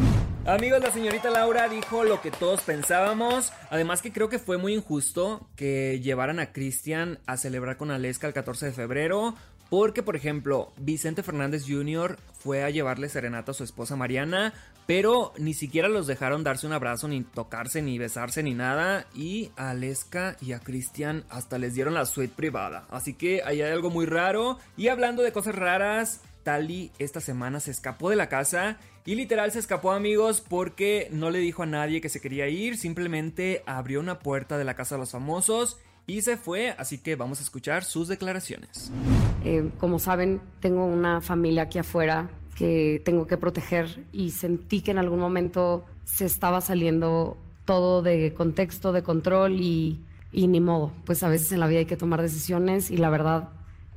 Amigos, 0.46 0.80
la 0.80 0.90
señorita 0.90 1.30
Laura 1.30 1.68
dijo 1.68 2.06
lo 2.06 2.22
que 2.22 2.32
todos 2.32 2.62
pensábamos. 2.62 3.52
Además 3.70 4.02
que 4.02 4.14
creo 4.14 4.30
que 4.30 4.40
fue 4.40 4.58
muy 4.58 4.74
injusto 4.74 5.46
que 5.58 6.00
llevaran 6.00 6.40
a 6.40 6.54
Cristian 6.54 7.20
a 7.26 7.36
celebrar 7.36 7.76
con 7.76 7.92
Aleska 7.92 8.26
el 8.26 8.34
14 8.34 8.68
de 8.68 8.72
febrero. 8.72 9.36
Porque, 9.70 10.02
por 10.02 10.16
ejemplo, 10.16 10.72
Vicente 10.78 11.22
Fernández 11.22 11.66
Jr. 11.68 12.18
fue 12.40 12.64
a 12.64 12.70
llevarle 12.70 13.10
serenata 13.10 13.52
a 13.52 13.54
su 13.54 13.66
esposa 13.66 13.98
Mariana, 13.98 14.54
pero 14.88 15.34
ni 15.38 15.54
siquiera 15.54 15.90
los 15.90 16.08
dejaron 16.08 16.44
darse 16.44 16.66
un 16.66 16.74
abrazo, 16.74 17.10
ni 17.10 17.22
tocarse, 17.22 17.82
ni 17.82 18.00
besarse, 18.00 18.44
ni 18.44 18.54
nada. 18.54 19.06
Y 19.14 19.52
a 19.58 19.72
Aleska 19.72 20.38
y 20.42 20.54
a 20.54 20.60
Cristian 20.60 21.26
hasta 21.30 21.58
les 21.58 21.74
dieron 21.76 21.94
la 21.94 22.06
suite 22.06 22.34
privada. 22.34 22.86
Así 22.90 23.14
que 23.14 23.44
ahí 23.44 23.62
hay 23.62 23.72
algo 23.72 23.90
muy 23.90 24.06
raro. 24.06 24.58
Y 24.78 24.88
hablando 24.88 25.22
de 25.22 25.34
cosas 25.34 25.54
raras, 25.54 26.22
Tali 26.44 26.92
esta 27.00 27.22
semana 27.22 27.60
se 27.60 27.72
escapó 27.72 28.10
de 28.10 28.16
la 28.16 28.30
casa 28.30 28.78
y 29.06 29.16
literal 29.16 29.52
se 29.52 29.60
escapó 29.60 29.92
amigos 29.92 30.42
porque 30.42 31.10
no 31.12 31.30
le 31.30 31.40
dijo 31.40 31.64
a 31.64 31.66
nadie 31.66 32.02
que 32.02 32.10
se 32.10 32.22
quería 32.22 32.48
ir, 32.48 32.78
simplemente 32.78 33.64
abrió 33.66 34.00
una 34.00 34.20
puerta 34.20 34.58
de 34.58 34.66
la 34.66 34.76
casa 34.76 34.96
de 34.96 35.00
los 35.00 35.12
famosos 35.12 35.78
y 36.06 36.22
se 36.22 36.38
fue, 36.38 36.72
así 36.78 36.98
que 36.98 37.16
vamos 37.16 37.40
a 37.40 37.44
escuchar 37.44 37.84
sus 37.84 38.08
declaraciones. 38.08 38.92
Eh, 39.46 39.70
como 39.80 40.00
saben, 40.00 40.42
tengo 40.60 40.86
una 40.86 41.22
familia 41.22 41.64
aquí 41.64 41.78
afuera 41.78 42.30
que 42.56 43.02
tengo 43.06 43.28
que 43.28 43.38
proteger 43.38 44.04
y 44.12 44.32
sentí 44.32 44.82
que 44.82 44.92
en 44.92 44.98
algún 44.98 45.20
momento 45.20 45.86
se 46.04 46.26
estaba 46.26 46.62
saliendo 46.62 47.38
todo 47.64 48.02
de 48.02 48.34
contexto, 48.34 48.92
de 48.92 49.04
control 49.04 49.62
y, 49.62 50.00
y 50.32 50.48
ni 50.48 50.60
modo. 50.60 50.92
Pues 51.06 51.22
a 51.24 51.30
veces 51.30 51.52
en 51.52 51.60
la 51.60 51.68
vida 51.68 51.80
hay 51.80 51.86
que 51.86 51.96
tomar 51.96 52.22
decisiones 52.22 52.90
y 52.90 52.98
la 52.98 53.10
verdad 53.10 53.50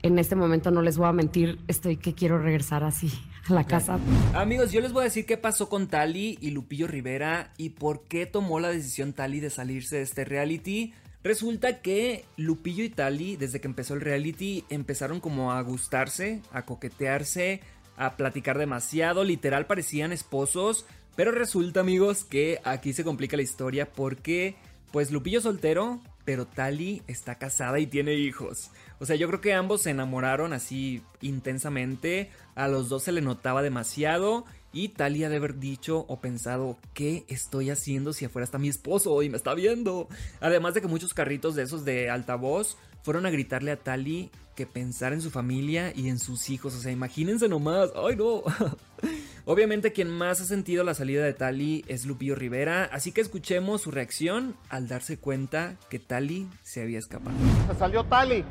en 0.02 0.18
este 0.18 0.34
momento 0.34 0.70
no 0.70 0.82
les 0.82 0.98
voy 0.98 1.08
a 1.08 1.12
mentir, 1.12 1.58
estoy 1.68 1.96
que 1.96 2.14
quiero 2.14 2.38
regresar 2.38 2.84
así 2.84 3.10
a 3.48 3.52
la 3.52 3.64
casa. 3.64 3.98
Amigos, 4.34 4.72
yo 4.72 4.80
les 4.80 4.92
voy 4.92 5.02
a 5.02 5.04
decir 5.04 5.26
qué 5.26 5.36
pasó 5.36 5.68
con 5.68 5.88
Tali 5.88 6.38
y 6.40 6.50
Lupillo 6.50 6.86
Rivera 6.86 7.52
y 7.56 7.70
por 7.70 8.04
qué 8.04 8.26
tomó 8.26 8.60
la 8.60 8.68
decisión 8.68 9.12
Tali 9.12 9.40
de 9.40 9.50
salirse 9.50 9.96
de 9.96 10.02
este 10.02 10.24
reality. 10.24 10.94
Resulta 11.22 11.80
que 11.80 12.24
Lupillo 12.36 12.82
y 12.82 12.90
Tali, 12.90 13.36
desde 13.36 13.60
que 13.60 13.68
empezó 13.68 13.94
el 13.94 14.00
reality, 14.00 14.64
empezaron 14.70 15.20
como 15.20 15.52
a 15.52 15.62
gustarse, 15.62 16.42
a 16.52 16.62
coquetearse, 16.62 17.60
a 17.96 18.16
platicar 18.16 18.58
demasiado, 18.58 19.22
literal 19.22 19.66
parecían 19.66 20.12
esposos, 20.12 20.84
pero 21.14 21.30
resulta 21.30 21.80
amigos 21.80 22.24
que 22.24 22.60
aquí 22.64 22.92
se 22.92 23.04
complica 23.04 23.36
la 23.36 23.42
historia 23.42 23.92
porque 23.92 24.56
pues 24.90 25.10
Lupillo 25.10 25.40
soltero, 25.40 26.00
pero 26.24 26.46
Tali 26.46 27.02
está 27.06 27.36
casada 27.36 27.78
y 27.78 27.86
tiene 27.86 28.14
hijos. 28.14 28.70
O 28.98 29.06
sea, 29.06 29.16
yo 29.16 29.26
creo 29.28 29.40
que 29.40 29.54
ambos 29.54 29.82
se 29.82 29.90
enamoraron 29.90 30.52
así 30.52 31.02
intensamente, 31.20 32.30
a 32.54 32.68
los 32.68 32.88
dos 32.88 33.04
se 33.04 33.12
le 33.12 33.20
notaba 33.20 33.62
demasiado 33.62 34.44
y 34.72 34.88
Tali 34.88 35.24
ha 35.24 35.28
de 35.28 35.36
haber 35.36 35.58
dicho 35.58 36.04
o 36.08 36.20
pensado, 36.20 36.78
¿qué 36.94 37.24
estoy 37.28 37.70
haciendo 37.70 38.12
si 38.12 38.24
afuera 38.24 38.44
está 38.44 38.58
mi 38.58 38.68
esposo 38.68 39.22
y 39.22 39.28
me 39.28 39.36
está 39.36 39.54
viendo? 39.54 40.08
Además 40.40 40.74
de 40.74 40.80
que 40.80 40.88
muchos 40.88 41.14
carritos 41.14 41.54
de 41.54 41.64
esos 41.64 41.84
de 41.84 42.10
altavoz 42.10 42.76
fueron 43.02 43.26
a 43.26 43.30
gritarle 43.30 43.70
a 43.72 43.76
Tali 43.76 44.30
que 44.56 44.66
pensara 44.66 45.14
en 45.14 45.22
su 45.22 45.30
familia 45.30 45.92
y 45.94 46.08
en 46.08 46.18
sus 46.18 46.48
hijos. 46.50 46.74
O 46.74 46.80
sea, 46.80 46.92
imagínense 46.92 47.48
nomás. 47.48 47.90
¡Ay, 47.96 48.16
no! 48.16 48.42
Obviamente 49.44 49.92
quien 49.92 50.08
más 50.08 50.40
ha 50.40 50.44
sentido 50.44 50.84
la 50.84 50.94
salida 50.94 51.24
de 51.24 51.32
Tali 51.32 51.84
es 51.88 52.06
Lupillo 52.06 52.36
Rivera, 52.36 52.88
así 52.92 53.10
que 53.10 53.20
escuchemos 53.20 53.82
su 53.82 53.90
reacción 53.90 54.54
al 54.68 54.86
darse 54.86 55.18
cuenta 55.18 55.74
que 55.90 55.98
Tali 55.98 56.48
se 56.62 56.80
había 56.82 57.00
escapado. 57.00 57.36
Se 57.66 57.76
salió 57.76 58.04
Tali. 58.04 58.44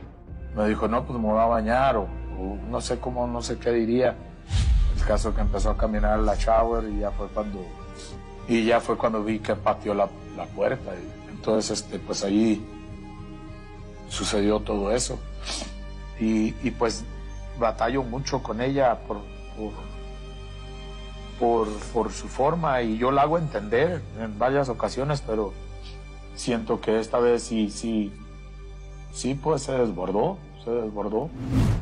Me 0.56 0.68
dijo, 0.68 0.90
no, 0.90 1.06
pues 1.06 1.18
me 1.18 1.28
voy 1.28 1.40
a 1.40 1.46
bañar 1.46 1.96
o, 1.96 2.02
o 2.38 2.58
no 2.70 2.82
sé 2.82 3.00
cómo, 3.00 3.26
no 3.26 3.42
sé 3.42 3.58
qué 3.58 3.72
diría. 3.72 4.18
El 4.98 5.06
caso 5.06 5.34
que 5.34 5.40
empezó 5.40 5.70
a 5.70 5.78
caminar 5.78 6.20
la 6.20 6.36
shower 6.36 6.84
y 6.90 7.00
ya 7.00 7.12
fue 7.12 7.28
cuando, 7.30 7.66
y 8.50 8.66
ya 8.66 8.82
fue 8.82 8.98
cuando 8.98 9.24
vi 9.24 9.40
que 9.40 9.56
pateó 9.56 9.94
la, 9.94 10.10
la 10.36 10.46
puerta. 10.46 10.92
Y 10.94 11.30
entonces, 11.32 11.80
este, 11.80 12.00
pues 12.00 12.22
ahí 12.26 12.62
sucedió 14.10 14.60
todo 14.60 14.92
eso. 14.92 15.18
Y, 16.20 16.54
y 16.64 16.72
pues 16.72 17.06
batallo 17.58 18.04
mucho 18.04 18.44
con 18.44 18.60
ella 18.60 19.00
por, 19.08 19.22
por, 19.56 19.72
por, 21.42 21.68
por 21.92 22.14
su 22.14 22.28
forma 22.28 22.84
y 22.84 23.00
yo 23.00 23.12
la 23.12 23.24
hago 23.24 23.40
entender 23.40 24.00
en 24.20 24.38
varias 24.38 24.70
ocasiones, 24.70 25.24
pero 25.26 25.52
siento 26.36 26.80
que 26.80 27.00
esta 27.00 27.20
vez 27.20 27.42
sí, 27.42 27.72
sí, 27.72 28.12
sí, 29.12 29.34
pues 29.34 29.64
se 29.64 29.72
desbordó, 29.72 30.38
se 30.64 30.70
desbordó. 30.70 31.32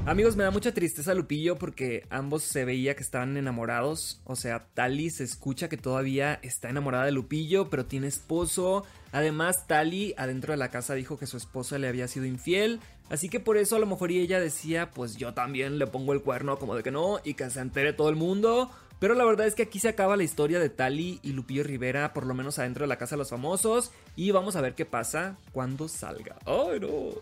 Amigos, 0.06 0.38
me 0.38 0.46
da 0.46 0.52
mucha 0.52 0.74
tristeza 0.74 1.14
Lupillo 1.14 1.58
porque 1.58 2.08
ambos 2.10 2.44
se 2.44 2.64
veía 2.64 2.96
que 2.96 3.04
estaban 3.04 3.36
enamorados. 3.36 4.22
O 4.24 4.38
sea, 4.38 4.66
Tali 4.74 5.10
se 5.10 5.26
escucha 5.26 5.68
que 5.68 5.76
todavía 5.76 6.40
está 6.42 6.70
enamorada 6.70 7.04
de 7.04 7.12
Lupillo, 7.12 7.70
pero 7.70 7.86
tiene 7.86 8.08
esposo. 8.08 8.86
Además, 9.12 9.68
Tali 9.68 10.14
adentro 10.18 10.54
de 10.54 10.58
la 10.58 10.70
casa 10.70 10.94
dijo 10.94 11.20
que 11.20 11.28
su 11.28 11.36
esposa 11.36 11.78
le 11.78 11.90
había 11.90 12.08
sido 12.08 12.26
infiel. 12.26 12.80
Así 13.10 13.28
que 13.28 13.42
por 13.42 13.58
eso 13.58 13.76
a 13.76 13.80
lo 13.80 13.88
mejor 13.88 14.12
ella 14.12 14.40
decía, 14.40 14.92
pues 14.92 15.18
yo 15.18 15.34
también 15.34 15.80
le 15.80 15.88
pongo 15.88 16.14
el 16.14 16.22
cuerno 16.22 16.58
como 16.60 16.76
de 16.76 16.84
que 16.84 16.92
no 16.92 17.20
y 17.26 17.34
que 17.34 17.50
se 17.50 17.60
entere 17.60 17.92
todo 17.92 18.10
el 18.10 18.16
mundo. 18.16 18.72
Pero 19.00 19.16
la 19.16 19.24
verdad 19.24 19.48
es 19.48 19.56
que 19.56 19.64
aquí 19.64 19.80
se 19.80 19.88
acaba 19.88 20.18
la 20.18 20.24
historia 20.24 20.60
de 20.60 20.70
Tali 20.70 21.20
y 21.24 21.32
Lupillo 21.32 21.64
Rivera, 21.64 22.14
por 22.14 22.26
lo 22.26 22.34
menos 22.34 22.60
adentro 22.60 22.84
de 22.84 22.90
la 22.90 22.98
casa 22.98 23.16
de 23.16 23.20
los 23.20 23.30
famosos. 23.30 23.92
Y 24.16 24.32
vamos 24.32 24.58
a 24.58 24.62
ver 24.62 24.76
qué 24.76 24.86
pasa 24.86 25.38
cuando 25.54 25.88
salga. 25.88 26.36
¡Ay, 26.46 26.82
no! 26.82 27.16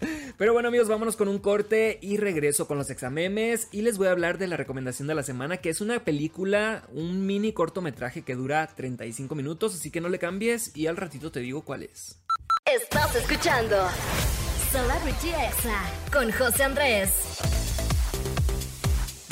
Pero 0.36 0.52
bueno, 0.52 0.68
amigos, 0.68 0.88
vámonos 0.88 1.16
con 1.16 1.28
un 1.28 1.38
corte 1.38 1.98
y 2.02 2.16
regreso 2.16 2.66
con 2.66 2.78
los 2.78 2.90
examemes. 2.90 3.68
Y 3.70 3.82
les 3.82 3.96
voy 3.96 4.08
a 4.08 4.10
hablar 4.10 4.38
de 4.38 4.48
la 4.48 4.56
recomendación 4.56 5.06
de 5.06 5.14
la 5.14 5.22
semana, 5.22 5.58
que 5.58 5.70
es 5.70 5.80
una 5.80 6.04
película, 6.04 6.84
un 6.92 7.24
mini 7.26 7.52
cortometraje 7.52 8.22
que 8.22 8.34
dura 8.34 8.66
35 8.74 9.34
minutos. 9.36 9.74
Así 9.74 9.92
que 9.92 10.00
no 10.00 10.08
le 10.08 10.18
cambies 10.18 10.76
y 10.76 10.88
al 10.88 10.96
ratito 10.96 11.30
te 11.30 11.40
digo 11.40 11.64
cuál 11.64 11.84
es. 11.84 12.20
Estás 12.64 13.14
escuchando 13.14 13.76
Celebrity 14.72 15.28
Exa 15.28 15.80
con 16.12 16.32
José 16.32 16.64
Andrés. 16.64 17.63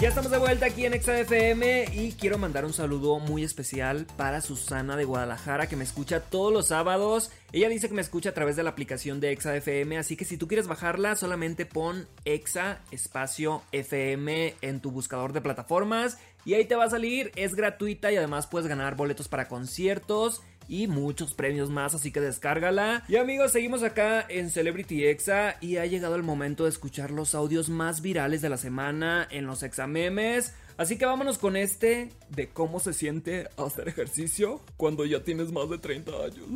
Ya 0.02 0.08
estamos 0.08 0.32
de 0.32 0.38
vuelta 0.38 0.66
aquí 0.66 0.84
en 0.84 0.94
ExaFM 0.94 1.84
y 1.92 2.10
quiero 2.18 2.36
mandar 2.36 2.64
un 2.64 2.72
saludo 2.72 3.20
muy 3.20 3.44
especial 3.44 4.04
para 4.16 4.40
Susana 4.40 4.96
de 4.96 5.04
Guadalajara 5.04 5.68
que 5.68 5.76
me 5.76 5.84
escucha 5.84 6.18
todos 6.18 6.52
los 6.52 6.66
sábados. 6.66 7.30
Ella 7.52 7.68
dice 7.68 7.86
que 7.86 7.94
me 7.94 8.02
escucha 8.02 8.30
a 8.30 8.34
través 8.34 8.56
de 8.56 8.64
la 8.64 8.70
aplicación 8.70 9.20
de 9.20 9.30
ExaFM, 9.30 9.98
así 9.98 10.16
que 10.16 10.24
si 10.24 10.36
tú 10.36 10.48
quieres 10.48 10.66
bajarla 10.66 11.14
solamente 11.14 11.66
pon 11.66 12.08
Exa 12.24 12.80
espacio 12.90 13.62
FM 13.70 14.56
en 14.60 14.80
tu 14.80 14.90
buscador 14.90 15.32
de 15.32 15.40
plataformas 15.40 16.18
y 16.44 16.54
ahí 16.54 16.64
te 16.64 16.74
va 16.74 16.86
a 16.86 16.90
salir, 16.90 17.30
es 17.36 17.54
gratuita 17.54 18.10
y 18.10 18.16
además 18.16 18.48
puedes 18.48 18.66
ganar 18.66 18.96
boletos 18.96 19.28
para 19.28 19.46
conciertos 19.46 20.42
y 20.68 20.86
muchos 20.86 21.34
premios 21.34 21.70
más, 21.70 21.94
así 21.94 22.12
que 22.12 22.20
descárgala. 22.20 23.04
Y 23.08 23.16
amigos, 23.16 23.52
seguimos 23.52 23.82
acá 23.82 24.24
en 24.28 24.50
Celebrity 24.50 25.06
Exa 25.06 25.56
y 25.60 25.76
ha 25.76 25.86
llegado 25.86 26.14
el 26.16 26.22
momento 26.22 26.64
de 26.64 26.70
escuchar 26.70 27.10
los 27.10 27.34
audios 27.34 27.68
más 27.68 28.00
virales 28.02 28.40
de 28.42 28.48
la 28.48 28.56
semana 28.56 29.26
en 29.30 29.46
los 29.46 29.62
examemes. 29.62 30.54
Así 30.78 30.96
que 30.96 31.04
vámonos 31.04 31.36
con 31.38 31.56
este 31.56 32.08
de 32.30 32.48
cómo 32.48 32.80
se 32.80 32.94
siente 32.94 33.48
hacer 33.58 33.88
ejercicio 33.88 34.62
cuando 34.78 35.04
ya 35.04 35.22
tienes 35.22 35.52
más 35.52 35.68
de 35.68 35.78
30 35.78 36.10
años. 36.12 36.46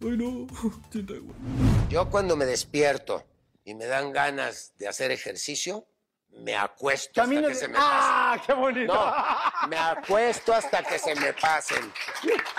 Ay 0.00 0.16
no, 0.16 0.46
siento 0.90 1.14
igual. 1.14 1.36
Yo 1.88 2.10
cuando 2.10 2.36
me 2.36 2.44
despierto 2.44 3.24
y 3.64 3.74
me 3.74 3.86
dan 3.86 4.12
ganas 4.12 4.74
de 4.78 4.88
hacer 4.88 5.10
ejercicio, 5.10 5.86
me 6.34 6.54
acuesto 6.56 7.20
hasta 7.22 7.34
que 7.34 7.48
de- 7.48 7.54
se 7.54 7.68
me 7.68 7.74
¡Ah, 7.78 8.34
pasen. 8.38 8.46
qué 8.46 8.60
bonito! 8.60 8.94
No, 8.94 9.68
me 9.68 9.76
acuesto 9.76 10.52
hasta 10.54 10.82
que 10.82 10.98
se 10.98 11.14
me 11.14 11.32
pasen. 11.34 11.92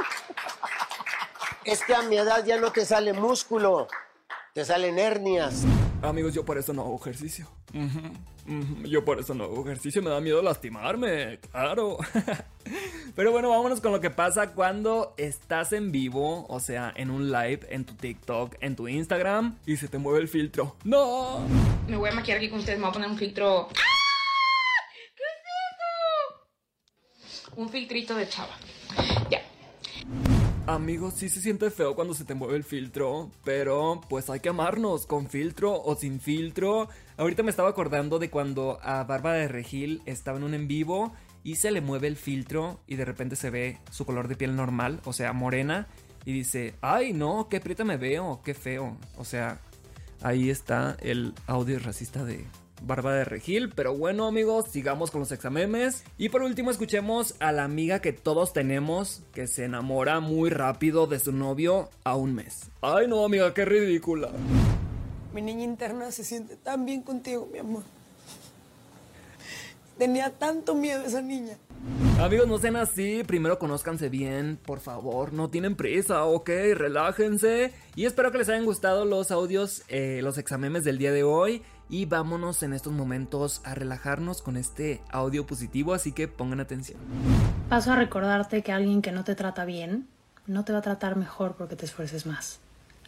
Es 1.66 1.84
que 1.84 1.94
a 1.96 2.02
mi 2.02 2.18
edad 2.18 2.44
ya 2.46 2.60
no 2.60 2.72
te 2.72 2.86
sale 2.86 3.14
músculo, 3.14 3.88
te 4.54 4.66
salen 4.66 5.00
hernias. 5.00 5.64
Amigos, 6.02 6.34
yo 6.34 6.44
por 6.44 6.58
eso 6.58 6.74
no 6.74 6.82
hago 6.82 7.00
ejercicio. 7.00 7.50
Yo 8.84 9.06
por 9.06 9.20
eso 9.20 9.34
no 9.34 9.46
hago 9.46 9.64
ejercicio, 9.64 10.02
me 10.02 10.10
da 10.10 10.20
miedo 10.20 10.42
lastimarme, 10.42 11.40
claro. 11.40 11.98
Pero 13.16 13.32
bueno, 13.32 13.50
vámonos 13.50 13.80
con 13.80 13.94
lo 13.94 14.02
que 14.02 14.10
pasa 14.10 14.52
cuando 14.54 15.14
estás 15.18 15.72
en 15.72 15.94
vivo, 15.94 16.46
o 16.50 16.60
sea, 16.60 16.92
en 16.96 17.10
un 17.10 17.32
live, 17.32 17.62
en 17.70 17.86
tu 17.86 17.94
TikTok, 17.94 18.56
en 18.60 18.76
tu 18.76 18.90
Instagram, 18.90 19.58
y 19.66 19.78
se 19.78 19.88
te 19.88 19.98
mueve 19.98 20.20
el 20.20 20.28
filtro. 20.28 20.76
¡No! 20.84 21.40
Me 21.88 21.96
voy 21.96 22.10
a 22.10 22.14
maquillar 22.14 22.40
aquí 22.40 22.50
con 22.50 22.60
ustedes, 22.60 22.78
me 22.78 22.84
voy 22.84 22.90
a 22.90 22.94
poner 22.94 23.10
un 23.10 23.18
filtro. 23.18 23.70
¡Ah! 23.70 24.82
¿Qué 25.16 25.24
es 25.24 25.32
eso? 27.32 27.54
Un 27.56 27.70
filtrito 27.70 28.16
de 28.16 28.28
chava. 28.28 28.58
Ya. 29.30 29.42
Amigos, 30.66 31.16
sí 31.18 31.28
se 31.28 31.42
siente 31.42 31.70
feo 31.72 31.94
cuando 31.94 32.14
se 32.14 32.24
te 32.24 32.36
mueve 32.36 32.56
el 32.56 32.64
filtro, 32.64 33.30
pero 33.44 34.00
pues 34.08 34.30
hay 34.30 34.40
que 34.40 34.48
amarnos, 34.48 35.06
con 35.06 35.28
filtro 35.28 35.74
o 35.84 35.96
sin 35.98 36.22
filtro. 36.22 36.88
Ahorita 37.18 37.44
me 37.44 37.50
estaba 37.50 37.68
acordando 37.68 38.18
de 38.18 38.30
cuando 38.30 38.80
a 38.82 39.04
Bárbara 39.04 39.36
de 39.36 39.50
Regil 39.50 40.02
estaba 40.06 40.38
en 40.38 40.46
un 40.46 40.54
en 40.54 40.70
vivo 40.70 41.12
y 41.44 41.56
se 41.56 41.70
le 41.70 41.82
mueve 41.82 42.08
el 42.08 42.16
filtro 42.16 42.80
y 42.88 42.96
de 42.96 43.04
repente 43.04 43.36
se 43.36 43.50
ve 43.50 43.78
su 43.92 44.06
color 44.06 44.30
de 44.30 44.38
piel 44.38 44.56
normal, 44.56 45.02
o 45.04 45.12
sea, 45.12 45.34
morena, 45.34 45.88
y 46.24 46.32
dice, 46.32 46.76
ay 46.80 47.12
no, 47.12 47.50
qué 47.50 47.60
prieta 47.60 47.84
me 47.84 47.98
veo, 47.98 48.40
qué 48.46 48.54
feo. 48.54 48.98
O 49.18 49.26
sea, 49.26 49.60
ahí 50.22 50.50
está 50.50 50.96
el 51.02 51.34
audio 51.46 51.78
racista 51.80 52.24
de 52.24 52.46
Bárbara 52.86 53.18
de 53.18 53.26
Regil. 53.26 53.70
Pero 53.70 53.96
bueno, 53.98 54.28
amigos, 54.28 54.66
sigamos 54.70 55.12
con 55.12 55.22
los 55.22 55.32
examemes. 55.32 56.04
Y 56.18 56.30
por 56.30 56.44
último, 56.44 56.72
escuchemos 56.72 57.36
a 57.40 57.52
la 57.52 57.64
amiga 57.64 58.00
que 58.00 58.14
todos 58.14 58.54
tenemos 58.54 59.22
que 59.34 59.48
se 59.48 59.66
enamora 59.66 60.20
muy 60.20 60.50
rápido 60.50 61.08
de 61.08 61.20
su 61.20 61.32
novio 61.32 61.90
a 62.04 62.16
un 62.16 62.36
mes. 62.36 62.70
Ay, 62.82 63.08
no, 63.08 63.26
amiga, 63.26 63.54
qué 63.54 63.66
ridícula. 63.66 64.30
Mi 65.34 65.42
niña 65.42 65.64
interna 65.64 66.12
se 66.12 66.24
siente 66.24 66.56
tan 66.56 66.86
bien 66.86 67.02
contigo, 67.02 67.50
mi 67.52 67.60
amor. 67.60 67.84
Tenía 69.98 70.32
tanto 70.32 70.76
miedo 70.76 71.04
esa 71.06 71.22
niña. 71.22 71.58
Amigos, 72.20 72.48
no 72.48 72.58
sean 72.58 72.78
así. 72.78 73.24
Primero 73.26 73.60
conózcanse 73.60 74.08
bien, 74.08 74.58
por 74.66 74.80
favor. 74.80 75.34
No 75.34 75.50
tienen 75.50 75.76
prisa, 75.76 76.24
ok. 76.26 76.50
Relájense. 76.76 77.74
Y 77.96 78.06
espero 78.06 78.32
que 78.32 78.38
les 78.38 78.50
hayan 78.50 78.66
gustado 78.66 79.06
los 79.06 79.32
audios, 79.32 79.84
eh, 79.90 80.22
los 80.24 80.38
examemes 80.38 80.84
del 80.84 80.98
día 80.98 81.12
de 81.12 81.24
hoy. 81.24 81.62
Y 81.94 82.06
vámonos 82.06 82.64
en 82.64 82.74
estos 82.74 82.92
momentos 82.92 83.62
a 83.64 83.76
relajarnos 83.76 84.42
con 84.42 84.58
este 84.58 85.04
audio 85.12 85.46
positivo, 85.46 85.94
así 85.94 86.12
que 86.12 86.28
pongan 86.28 86.60
atención. 86.60 86.98
Paso 87.70 87.92
a 87.92 87.96
recordarte 87.96 88.64
que 88.64 88.72
alguien 88.72 89.04
que 89.04 89.12
no 89.12 89.24
te 89.24 89.36
trata 89.36 89.64
bien 89.64 90.08
no 90.48 90.66
te 90.66 90.74
va 90.74 90.80
a 90.80 90.82
tratar 90.82 91.18
mejor 91.18 91.54
porque 91.56 91.76
te 91.76 91.86
esfuerces 91.86 92.26
más. 92.26 92.58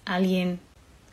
Alguien 0.05 0.59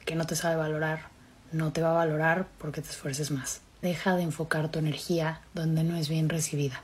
que 0.05 0.17
no 0.17 0.27
te 0.27 0.37
sabe 0.37 0.57
valorar 0.57 1.09
no 1.51 1.73
te 1.73 1.81
va 1.81 1.93
a 1.93 1.95
valorar 1.95 2.47
porque 2.59 2.83
te 2.83 2.91
esfuerces 2.91 3.31
más. 3.31 3.63
Deja 3.81 4.17
de 4.17 4.23
enfocar 4.23 4.71
tu 4.71 4.79
energía 4.79 5.41
donde 5.55 5.83
no 5.83 5.97
es 5.97 6.11
bien 6.11 6.29
recibida. 6.29 6.83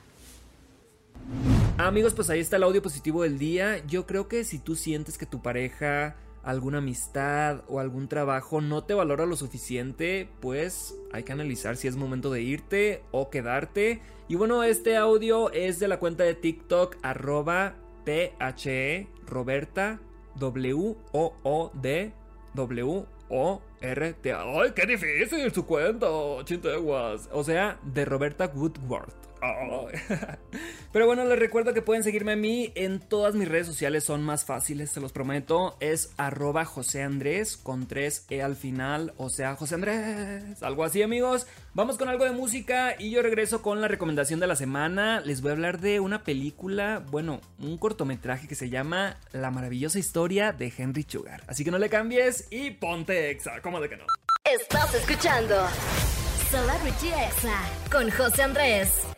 Amigos, 1.76 2.14
pues 2.14 2.30
ahí 2.30 2.40
está 2.40 2.56
el 2.56 2.62
audio 2.62 2.80
positivo 2.80 3.24
del 3.24 3.38
día. 3.38 3.84
Yo 3.86 4.06
creo 4.06 4.26
que 4.26 4.42
si 4.42 4.58
tú 4.58 4.74
sientes 4.74 5.18
que 5.18 5.26
tu 5.26 5.42
pareja 5.42 6.16
alguna 6.48 6.78
amistad 6.78 7.62
o 7.68 7.78
algún 7.78 8.08
trabajo 8.08 8.62
no 8.62 8.82
te 8.82 8.94
valora 8.94 9.26
lo 9.26 9.36
suficiente, 9.36 10.30
pues 10.40 10.98
hay 11.12 11.22
que 11.22 11.32
analizar 11.32 11.76
si 11.76 11.88
es 11.88 11.96
momento 11.96 12.30
de 12.30 12.40
irte 12.40 13.02
o 13.10 13.28
quedarte. 13.28 14.00
Y 14.28 14.36
bueno, 14.36 14.62
este 14.62 14.96
audio 14.96 15.52
es 15.52 15.78
de 15.78 15.88
la 15.88 15.98
cuenta 15.98 16.24
de 16.24 16.34
TikTok 16.34 16.96
arroba 17.02 17.74
THE 18.06 19.06
Roberta 19.26 20.00
W 20.36 20.96
O 21.12 21.34
O 21.42 21.70
D 21.74 22.14
W 22.54 23.04
O 23.28 23.60
R 23.82 24.12
T. 24.14 24.32
¡Ay, 24.32 24.72
qué 24.74 24.86
difícil 24.86 25.52
su 25.52 25.66
cuenta! 25.66 26.06
Chinteguas. 26.44 27.28
O 27.30 27.44
sea, 27.44 27.78
de 27.84 28.06
Roberta 28.06 28.50
Woodward. 28.54 29.27
Pero 30.92 31.06
bueno, 31.06 31.24
les 31.24 31.38
recuerdo 31.38 31.74
que 31.74 31.82
pueden 31.82 32.02
seguirme 32.02 32.32
a 32.32 32.36
mí 32.36 32.72
en 32.74 33.00
todas 33.00 33.34
mis 33.34 33.48
redes 33.48 33.66
sociales, 33.66 34.04
son 34.04 34.22
más 34.22 34.44
fáciles, 34.44 34.90
se 34.90 35.00
los 35.00 35.12
prometo. 35.12 35.76
Es 35.80 36.12
arroba 36.16 36.64
José 36.64 37.02
Andrés 37.02 37.56
con 37.56 37.86
3 37.86 38.26
E 38.30 38.42
al 38.42 38.56
final, 38.56 39.12
o 39.16 39.28
sea, 39.28 39.54
José 39.56 39.74
Andrés, 39.74 40.62
algo 40.62 40.84
así 40.84 41.02
amigos. 41.02 41.46
Vamos 41.74 41.98
con 41.98 42.08
algo 42.08 42.24
de 42.24 42.32
música 42.32 42.96
y 42.98 43.10
yo 43.10 43.22
regreso 43.22 43.62
con 43.62 43.80
la 43.80 43.88
recomendación 43.88 44.40
de 44.40 44.46
la 44.46 44.56
semana. 44.56 45.20
Les 45.20 45.42
voy 45.42 45.50
a 45.50 45.54
hablar 45.54 45.80
de 45.80 46.00
una 46.00 46.24
película, 46.24 47.04
bueno, 47.10 47.40
un 47.58 47.78
cortometraje 47.78 48.48
que 48.48 48.54
se 48.54 48.70
llama 48.70 49.18
La 49.32 49.50
maravillosa 49.50 49.98
historia 49.98 50.52
de 50.52 50.72
Henry 50.76 51.06
Sugar. 51.08 51.42
Así 51.46 51.64
que 51.64 51.70
no 51.70 51.78
le 51.78 51.88
cambies 51.88 52.48
y 52.50 52.70
ponte 52.72 53.30
exa, 53.30 53.60
¿cómo 53.62 53.80
de 53.80 53.88
que 53.88 53.96
no? 53.96 54.04
Estás 54.44 54.94
escuchando 54.94 55.54
Celebrity 56.50 57.08
Exa 57.08 57.60
con 57.90 58.10
José 58.10 58.42
Andrés. 58.42 59.17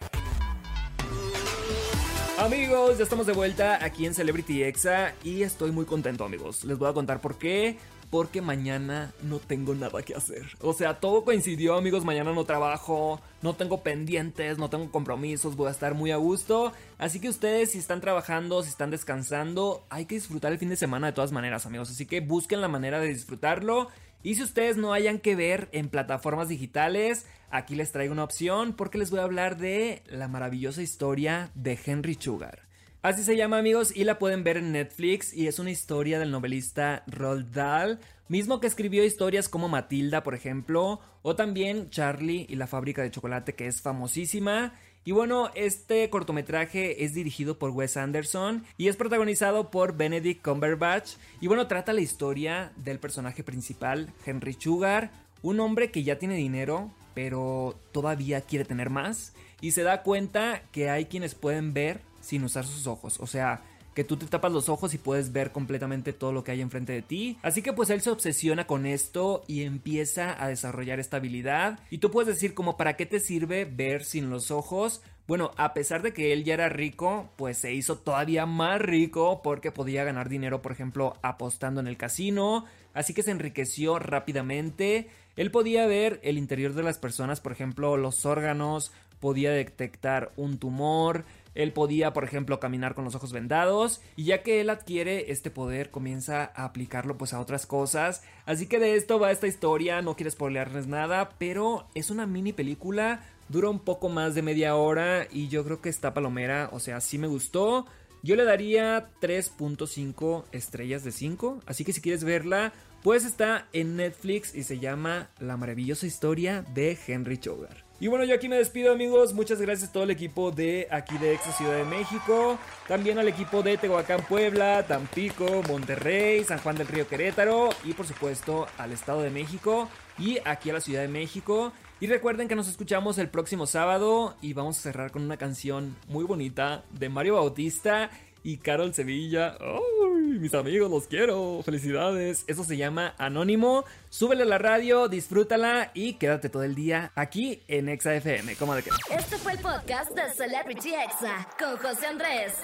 Amigos, 2.41 2.97
ya 2.97 3.05
estamos 3.05 3.27
de 3.27 3.35
vuelta 3.35 3.85
aquí 3.85 4.07
en 4.07 4.15
Celebrity 4.15 4.63
Exa 4.63 5.13
y 5.23 5.43
estoy 5.43 5.73
muy 5.73 5.85
contento 5.85 6.25
amigos. 6.25 6.65
Les 6.65 6.79
voy 6.79 6.89
a 6.89 6.95
contar 6.95 7.21
por 7.21 7.37
qué. 7.37 7.77
Porque 8.09 8.41
mañana 8.41 9.13
no 9.23 9.39
tengo 9.39 9.73
nada 9.73 10.03
que 10.03 10.15
hacer. 10.17 10.43
O 10.61 10.73
sea, 10.73 10.99
todo 10.99 11.23
coincidió 11.23 11.77
amigos, 11.77 12.05
mañana 12.05 12.33
no 12.33 12.45
trabajo, 12.45 13.21
no 13.41 13.55
tengo 13.55 13.83
pendientes, 13.85 14.59
no 14.59 14.69
tengo 14.69 14.91
compromisos, 14.91 15.55
voy 15.55 15.69
a 15.69 15.71
estar 15.71 15.95
muy 15.95 16.11
a 16.11 16.17
gusto. 16.17 16.73
Así 16.99 17.21
que 17.21 17.29
ustedes 17.29 17.71
si 17.71 17.79
están 17.79 18.01
trabajando, 18.01 18.65
si 18.65 18.71
están 18.71 18.91
descansando, 18.91 19.85
hay 19.91 20.07
que 20.07 20.17
disfrutar 20.17 20.51
el 20.51 20.59
fin 20.59 20.71
de 20.71 20.77
semana 20.77 21.07
de 21.07 21.13
todas 21.13 21.31
maneras 21.31 21.67
amigos. 21.67 21.89
Así 21.91 22.05
que 22.05 22.21
busquen 22.21 22.61
la 22.61 22.67
manera 22.67 22.99
de 22.99 23.09
disfrutarlo. 23.09 23.91
Y 24.23 24.35
si 24.35 24.43
ustedes 24.43 24.77
no 24.77 24.93
hayan 24.93 25.19
que 25.19 25.35
ver 25.35 25.69
en 25.73 25.89
plataformas 25.89 26.49
digitales, 26.49 27.27
aquí 27.51 27.75
les 27.75 27.93
traigo 27.93 28.13
una 28.13 28.25
opción 28.25 28.75
porque 28.75 28.99
les 28.99 29.11
voy 29.11 29.21
a 29.21 29.25
hablar 29.25 29.57
de 29.57 30.03
la 30.09 30.29
maravillosa 30.29 30.83
historia 30.83 31.51
de 31.55 31.79
Henry 31.85 32.15
Sugar. 32.15 32.71
Así 33.03 33.25
se 33.25 33.35
llama 33.35 33.57
amigos 33.57 33.97
y 33.97 34.05
la 34.05 34.19
pueden 34.19 34.45
ver 34.45 34.59
en 34.59 34.73
Netflix 34.73 35.33
y 35.33 35.47
es 35.47 35.59
una 35.59 35.71
historia 35.71 36.19
del 36.19 36.31
novelista 36.31 37.03
Roald 37.07 37.51
Dahl, 37.51 37.99
mismo 38.29 38.61
que 38.61 38.67
escribió 38.67 39.05
historias 39.05 39.49
como 39.49 39.71
Matilda 39.71 40.23
por 40.23 40.35
ejemplo, 40.35 41.01
o 41.23 41.35
también 41.35 41.89
Charlie 41.89 42.45
y 42.47 42.57
la 42.57 42.67
fábrica 42.67 43.01
de 43.01 43.11
chocolate 43.11 43.55
que 43.55 43.69
es 43.69 43.81
famosísima. 43.81 44.75
Y 45.05 45.13
bueno, 45.13 45.51
este 45.55 46.11
cortometraje 46.11 47.05
es 47.05 47.15
dirigido 47.15 47.59
por 47.59 47.71
Wes 47.71 47.97
Anderson 47.97 48.65
y 48.77 48.89
es 48.89 48.97
protagonizado 48.97 49.71
por 49.71 49.97
Benedict 49.97 50.45
Cumberbatch. 50.45 51.13
Y 51.41 51.47
bueno, 51.47 51.67
trata 51.67 51.95
la 51.95 52.03
historia 52.03 52.73
del 52.77 52.99
personaje 52.99 53.43
principal, 53.43 54.13
Henry 54.27 54.57
Sugar, 54.59 55.11
un 55.43 55.59
hombre 55.61 55.91
que 55.91 56.03
ya 56.03 56.19
tiene 56.19 56.35
dinero, 56.35 56.91
pero 57.15 57.79
todavía 57.93 58.43
quiere 58.43 58.67
tener 58.67 58.91
más. 58.91 59.33
Y 59.63 59.71
se 59.71 59.83
da 59.83 60.03
cuenta 60.03 60.63
que 60.71 60.91
hay 60.91 61.07
quienes 61.07 61.35
pueden 61.35 61.73
ver 61.73 62.03
sin 62.21 62.45
usar 62.45 62.67
sus 62.67 62.87
ojos. 62.87 63.19
O 63.21 63.27
sea, 63.27 63.63
que 64.01 64.05
tú 64.05 64.17
te 64.17 64.25
tapas 64.25 64.51
los 64.51 64.71
ojos 64.71 64.95
y 64.95 64.99
puedes 64.99 65.31
ver 65.31 65.53
completamente 65.53 66.15
todo 66.15 66.33
lo 66.33 66.43
que 66.43 66.53
hay 66.53 66.63
enfrente 66.63 66.95
de 66.95 67.03
ti. 67.03 67.37
Así 67.43 67.61
que 67.61 67.75
pues 67.75 67.91
él 67.91 68.01
se 68.01 68.09
obsesiona 68.09 68.67
con 68.67 68.87
esto 68.87 69.45
y 69.47 69.61
empieza 69.65 70.43
a 70.43 70.49
desarrollar 70.49 70.99
esta 70.99 71.19
habilidad. 71.19 71.81
Y 71.91 71.99
tú 71.99 72.11
puedes 72.11 72.35
decir 72.35 72.55
como 72.55 72.79
para 72.79 72.97
qué 72.97 73.05
te 73.05 73.21
sirve 73.21 73.67
ver 73.67 74.03
sin 74.03 74.31
los 74.31 74.51
ojos. 74.51 75.03
Bueno, 75.27 75.51
a 75.59 75.75
pesar 75.75 76.01
de 76.01 76.15
que 76.15 76.33
él 76.33 76.45
ya 76.45 76.55
era 76.55 76.71
rico, 76.71 77.29
pues 77.37 77.59
se 77.59 77.75
hizo 77.75 77.99
todavía 77.99 78.47
más 78.47 78.81
rico 78.81 79.43
porque 79.45 79.71
podía 79.71 80.03
ganar 80.03 80.31
dinero, 80.31 80.63
por 80.63 80.73
ejemplo, 80.73 81.19
apostando 81.21 81.83
en 81.83 81.87
el 81.87 81.99
casino. 81.99 82.65
Así 82.95 83.13
que 83.13 83.23
se 83.23 83.33
enriqueció 83.33 83.99
rápidamente. 83.99 85.11
Él 85.37 85.51
podía 85.51 85.85
ver 85.85 86.21
el 86.23 86.39
interior 86.39 86.73
de 86.73 86.85
las 86.85 86.97
personas, 86.97 87.43
por 87.43 87.53
ejemplo, 87.53 87.99
los 87.99 88.25
órganos, 88.25 88.93
podía 89.21 89.51
detectar 89.53 90.33
un 90.37 90.57
tumor, 90.57 91.27
él 91.55 91.73
podía, 91.73 92.13
por 92.13 92.25
ejemplo, 92.25 92.61
caminar 92.61 92.95
con 92.95 93.05
los 93.05 93.15
ojos 93.15 93.33
vendados 93.33 94.01
y 94.17 94.25
ya 94.25 94.43
que 94.43 94.61
él 94.61 94.71
adquiere 94.71 95.31
este 95.33 95.51
poder 95.51 95.91
comienza 95.91 96.53
a 96.55 96.65
aplicarlo 96.65 97.17
pues 97.19 97.33
a 97.33 97.41
otras 97.41 97.67
cosas. 97.67 98.23
Así 98.47 98.67
que 98.67 98.79
de 98.79 98.97
esto 98.97 99.19
va 99.19 99.33
esta 99.33 99.47
historia, 99.47 100.03
no 100.03 100.17
quiero 100.17 100.31
spoilearles 100.31 100.87
nada, 100.87 101.31
pero 101.39 101.87
es 101.95 102.11
una 102.11 102.27
mini 102.27 102.53
película, 102.53 103.25
dura 103.49 103.69
un 103.69 103.81
poco 103.81 104.09
más 104.09 104.35
de 104.35 104.43
media 104.43 104.77
hora 104.77 105.27
y 105.31 105.49
yo 105.49 105.65
creo 105.65 105.81
que 105.81 105.89
está 105.89 106.15
palomera, 106.15 106.71
o 106.73 106.81
sea, 106.81 107.01
sí 107.01 107.19
me 107.19 107.27
gustó. 107.27 107.87
Yo 108.23 108.37
le 108.37 108.45
daría 108.45 109.11
3.5 109.21 110.45
estrellas 110.53 111.05
de 111.05 111.11
5, 111.11 111.61
así 111.67 111.85
que 111.85 111.95
si 111.95 112.03
quieres 112.03 112.23
verla, 112.23 112.75
pues 113.03 113.25
está 113.25 113.67
en 113.73 113.97
Netflix 113.97 114.55
y 114.55 114.63
se 114.63 114.79
llama 114.79 115.31
La 115.39 115.57
maravillosa 115.57 116.07
historia 116.07 116.63
de 116.75 116.99
Henry 117.07 117.41
Sugar. 117.43 117.90
Y 118.03 118.09
bueno, 118.09 118.25
yo 118.25 118.35
aquí 118.35 118.49
me 118.49 118.57
despido 118.57 118.93
amigos, 118.93 119.35
muchas 119.35 119.61
gracias 119.61 119.91
a 119.91 119.93
todo 119.93 120.05
el 120.05 120.11
equipo 120.11 120.51
de 120.51 120.89
aquí 120.91 121.19
de 121.19 121.35
Exa 121.35 121.53
Ciudad 121.53 121.77
de 121.77 121.85
México, 121.85 122.59
también 122.89 123.19
al 123.19 123.29
equipo 123.29 123.63
de 123.63 123.77
Tehuacán 123.77 124.23
Puebla, 124.27 124.87
Tampico, 124.89 125.63
Monterrey, 125.69 126.43
San 126.43 126.61
Juan 126.61 126.77
del 126.77 126.89
Río 126.89 127.07
Querétaro 127.07 127.69
y 127.85 127.93
por 127.93 128.07
supuesto 128.07 128.67
al 128.79 128.93
Estado 128.93 129.21
de 129.21 129.29
México 129.29 129.87
y 130.19 130.39
aquí 130.47 130.71
a 130.71 130.73
la 130.73 130.81
Ciudad 130.81 131.03
de 131.03 131.09
México. 131.09 131.75
Y 132.01 132.07
recuerden 132.07 132.49
que 132.49 132.57
nos 132.57 132.69
escuchamos 132.69 133.19
el 133.19 133.29
próximo 133.29 133.67
sábado 133.67 134.35
y 134.41 134.55
vamos 134.55 134.79
a 134.79 134.81
cerrar 134.81 135.11
con 135.11 135.21
una 135.21 135.37
canción 135.37 135.95
muy 136.09 136.25
bonita 136.25 136.85
de 136.99 137.11
Mario 137.11 137.35
Bautista 137.35 138.09
y 138.43 138.57
Carol 138.57 138.95
Sevilla. 138.95 139.59
¡Ay, 139.61 140.10
mis 140.41 140.55
amigos, 140.55 140.91
los 140.91 141.07
quiero! 141.07 141.63
¡Felicidades! 141.65 142.45
Eso 142.47 142.65
se 142.65 142.77
llama 142.77 143.15
Anónimo. 143.19 143.85
Súbele 144.09 144.43
a 144.43 144.47
la 144.47 144.59
radio, 144.59 145.09
disfrútala 145.09 145.91
y 145.95 146.15
quédate 146.15 146.49
todo 146.49 146.65
el 146.65 146.75
día 146.75 147.13
aquí 147.15 147.63
en 147.69 147.89
Exa 147.89 148.15
FM. 148.15 148.57
¿Cómo 148.57 148.75
de 148.75 148.83
qué? 148.83 148.91
Este 149.11 149.37
fue 149.39 149.53
el 149.53 149.59
podcast 149.59 150.11
de 150.13 150.33
Celebrity 150.35 150.95
Exa 150.95 151.47
con 151.59 151.77
José 151.77 152.07
Andrés. 152.07 152.55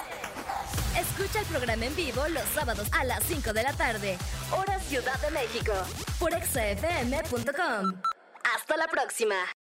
Escucha 0.99 1.39
el 1.39 1.45
programa 1.45 1.85
en 1.85 1.95
vivo 1.95 2.27
los 2.29 2.43
sábados 2.53 2.87
a 2.91 3.03
las 3.05 3.23
5 3.23 3.53
de 3.53 3.63
la 3.63 3.73
tarde, 3.73 4.17
hora 4.51 4.79
Ciudad 4.79 5.19
de 5.21 5.31
México, 5.31 5.73
por 6.19 6.33
exafm.com. 6.33 8.01
Hasta 8.55 8.77
la 8.77 8.87
próxima. 8.87 9.35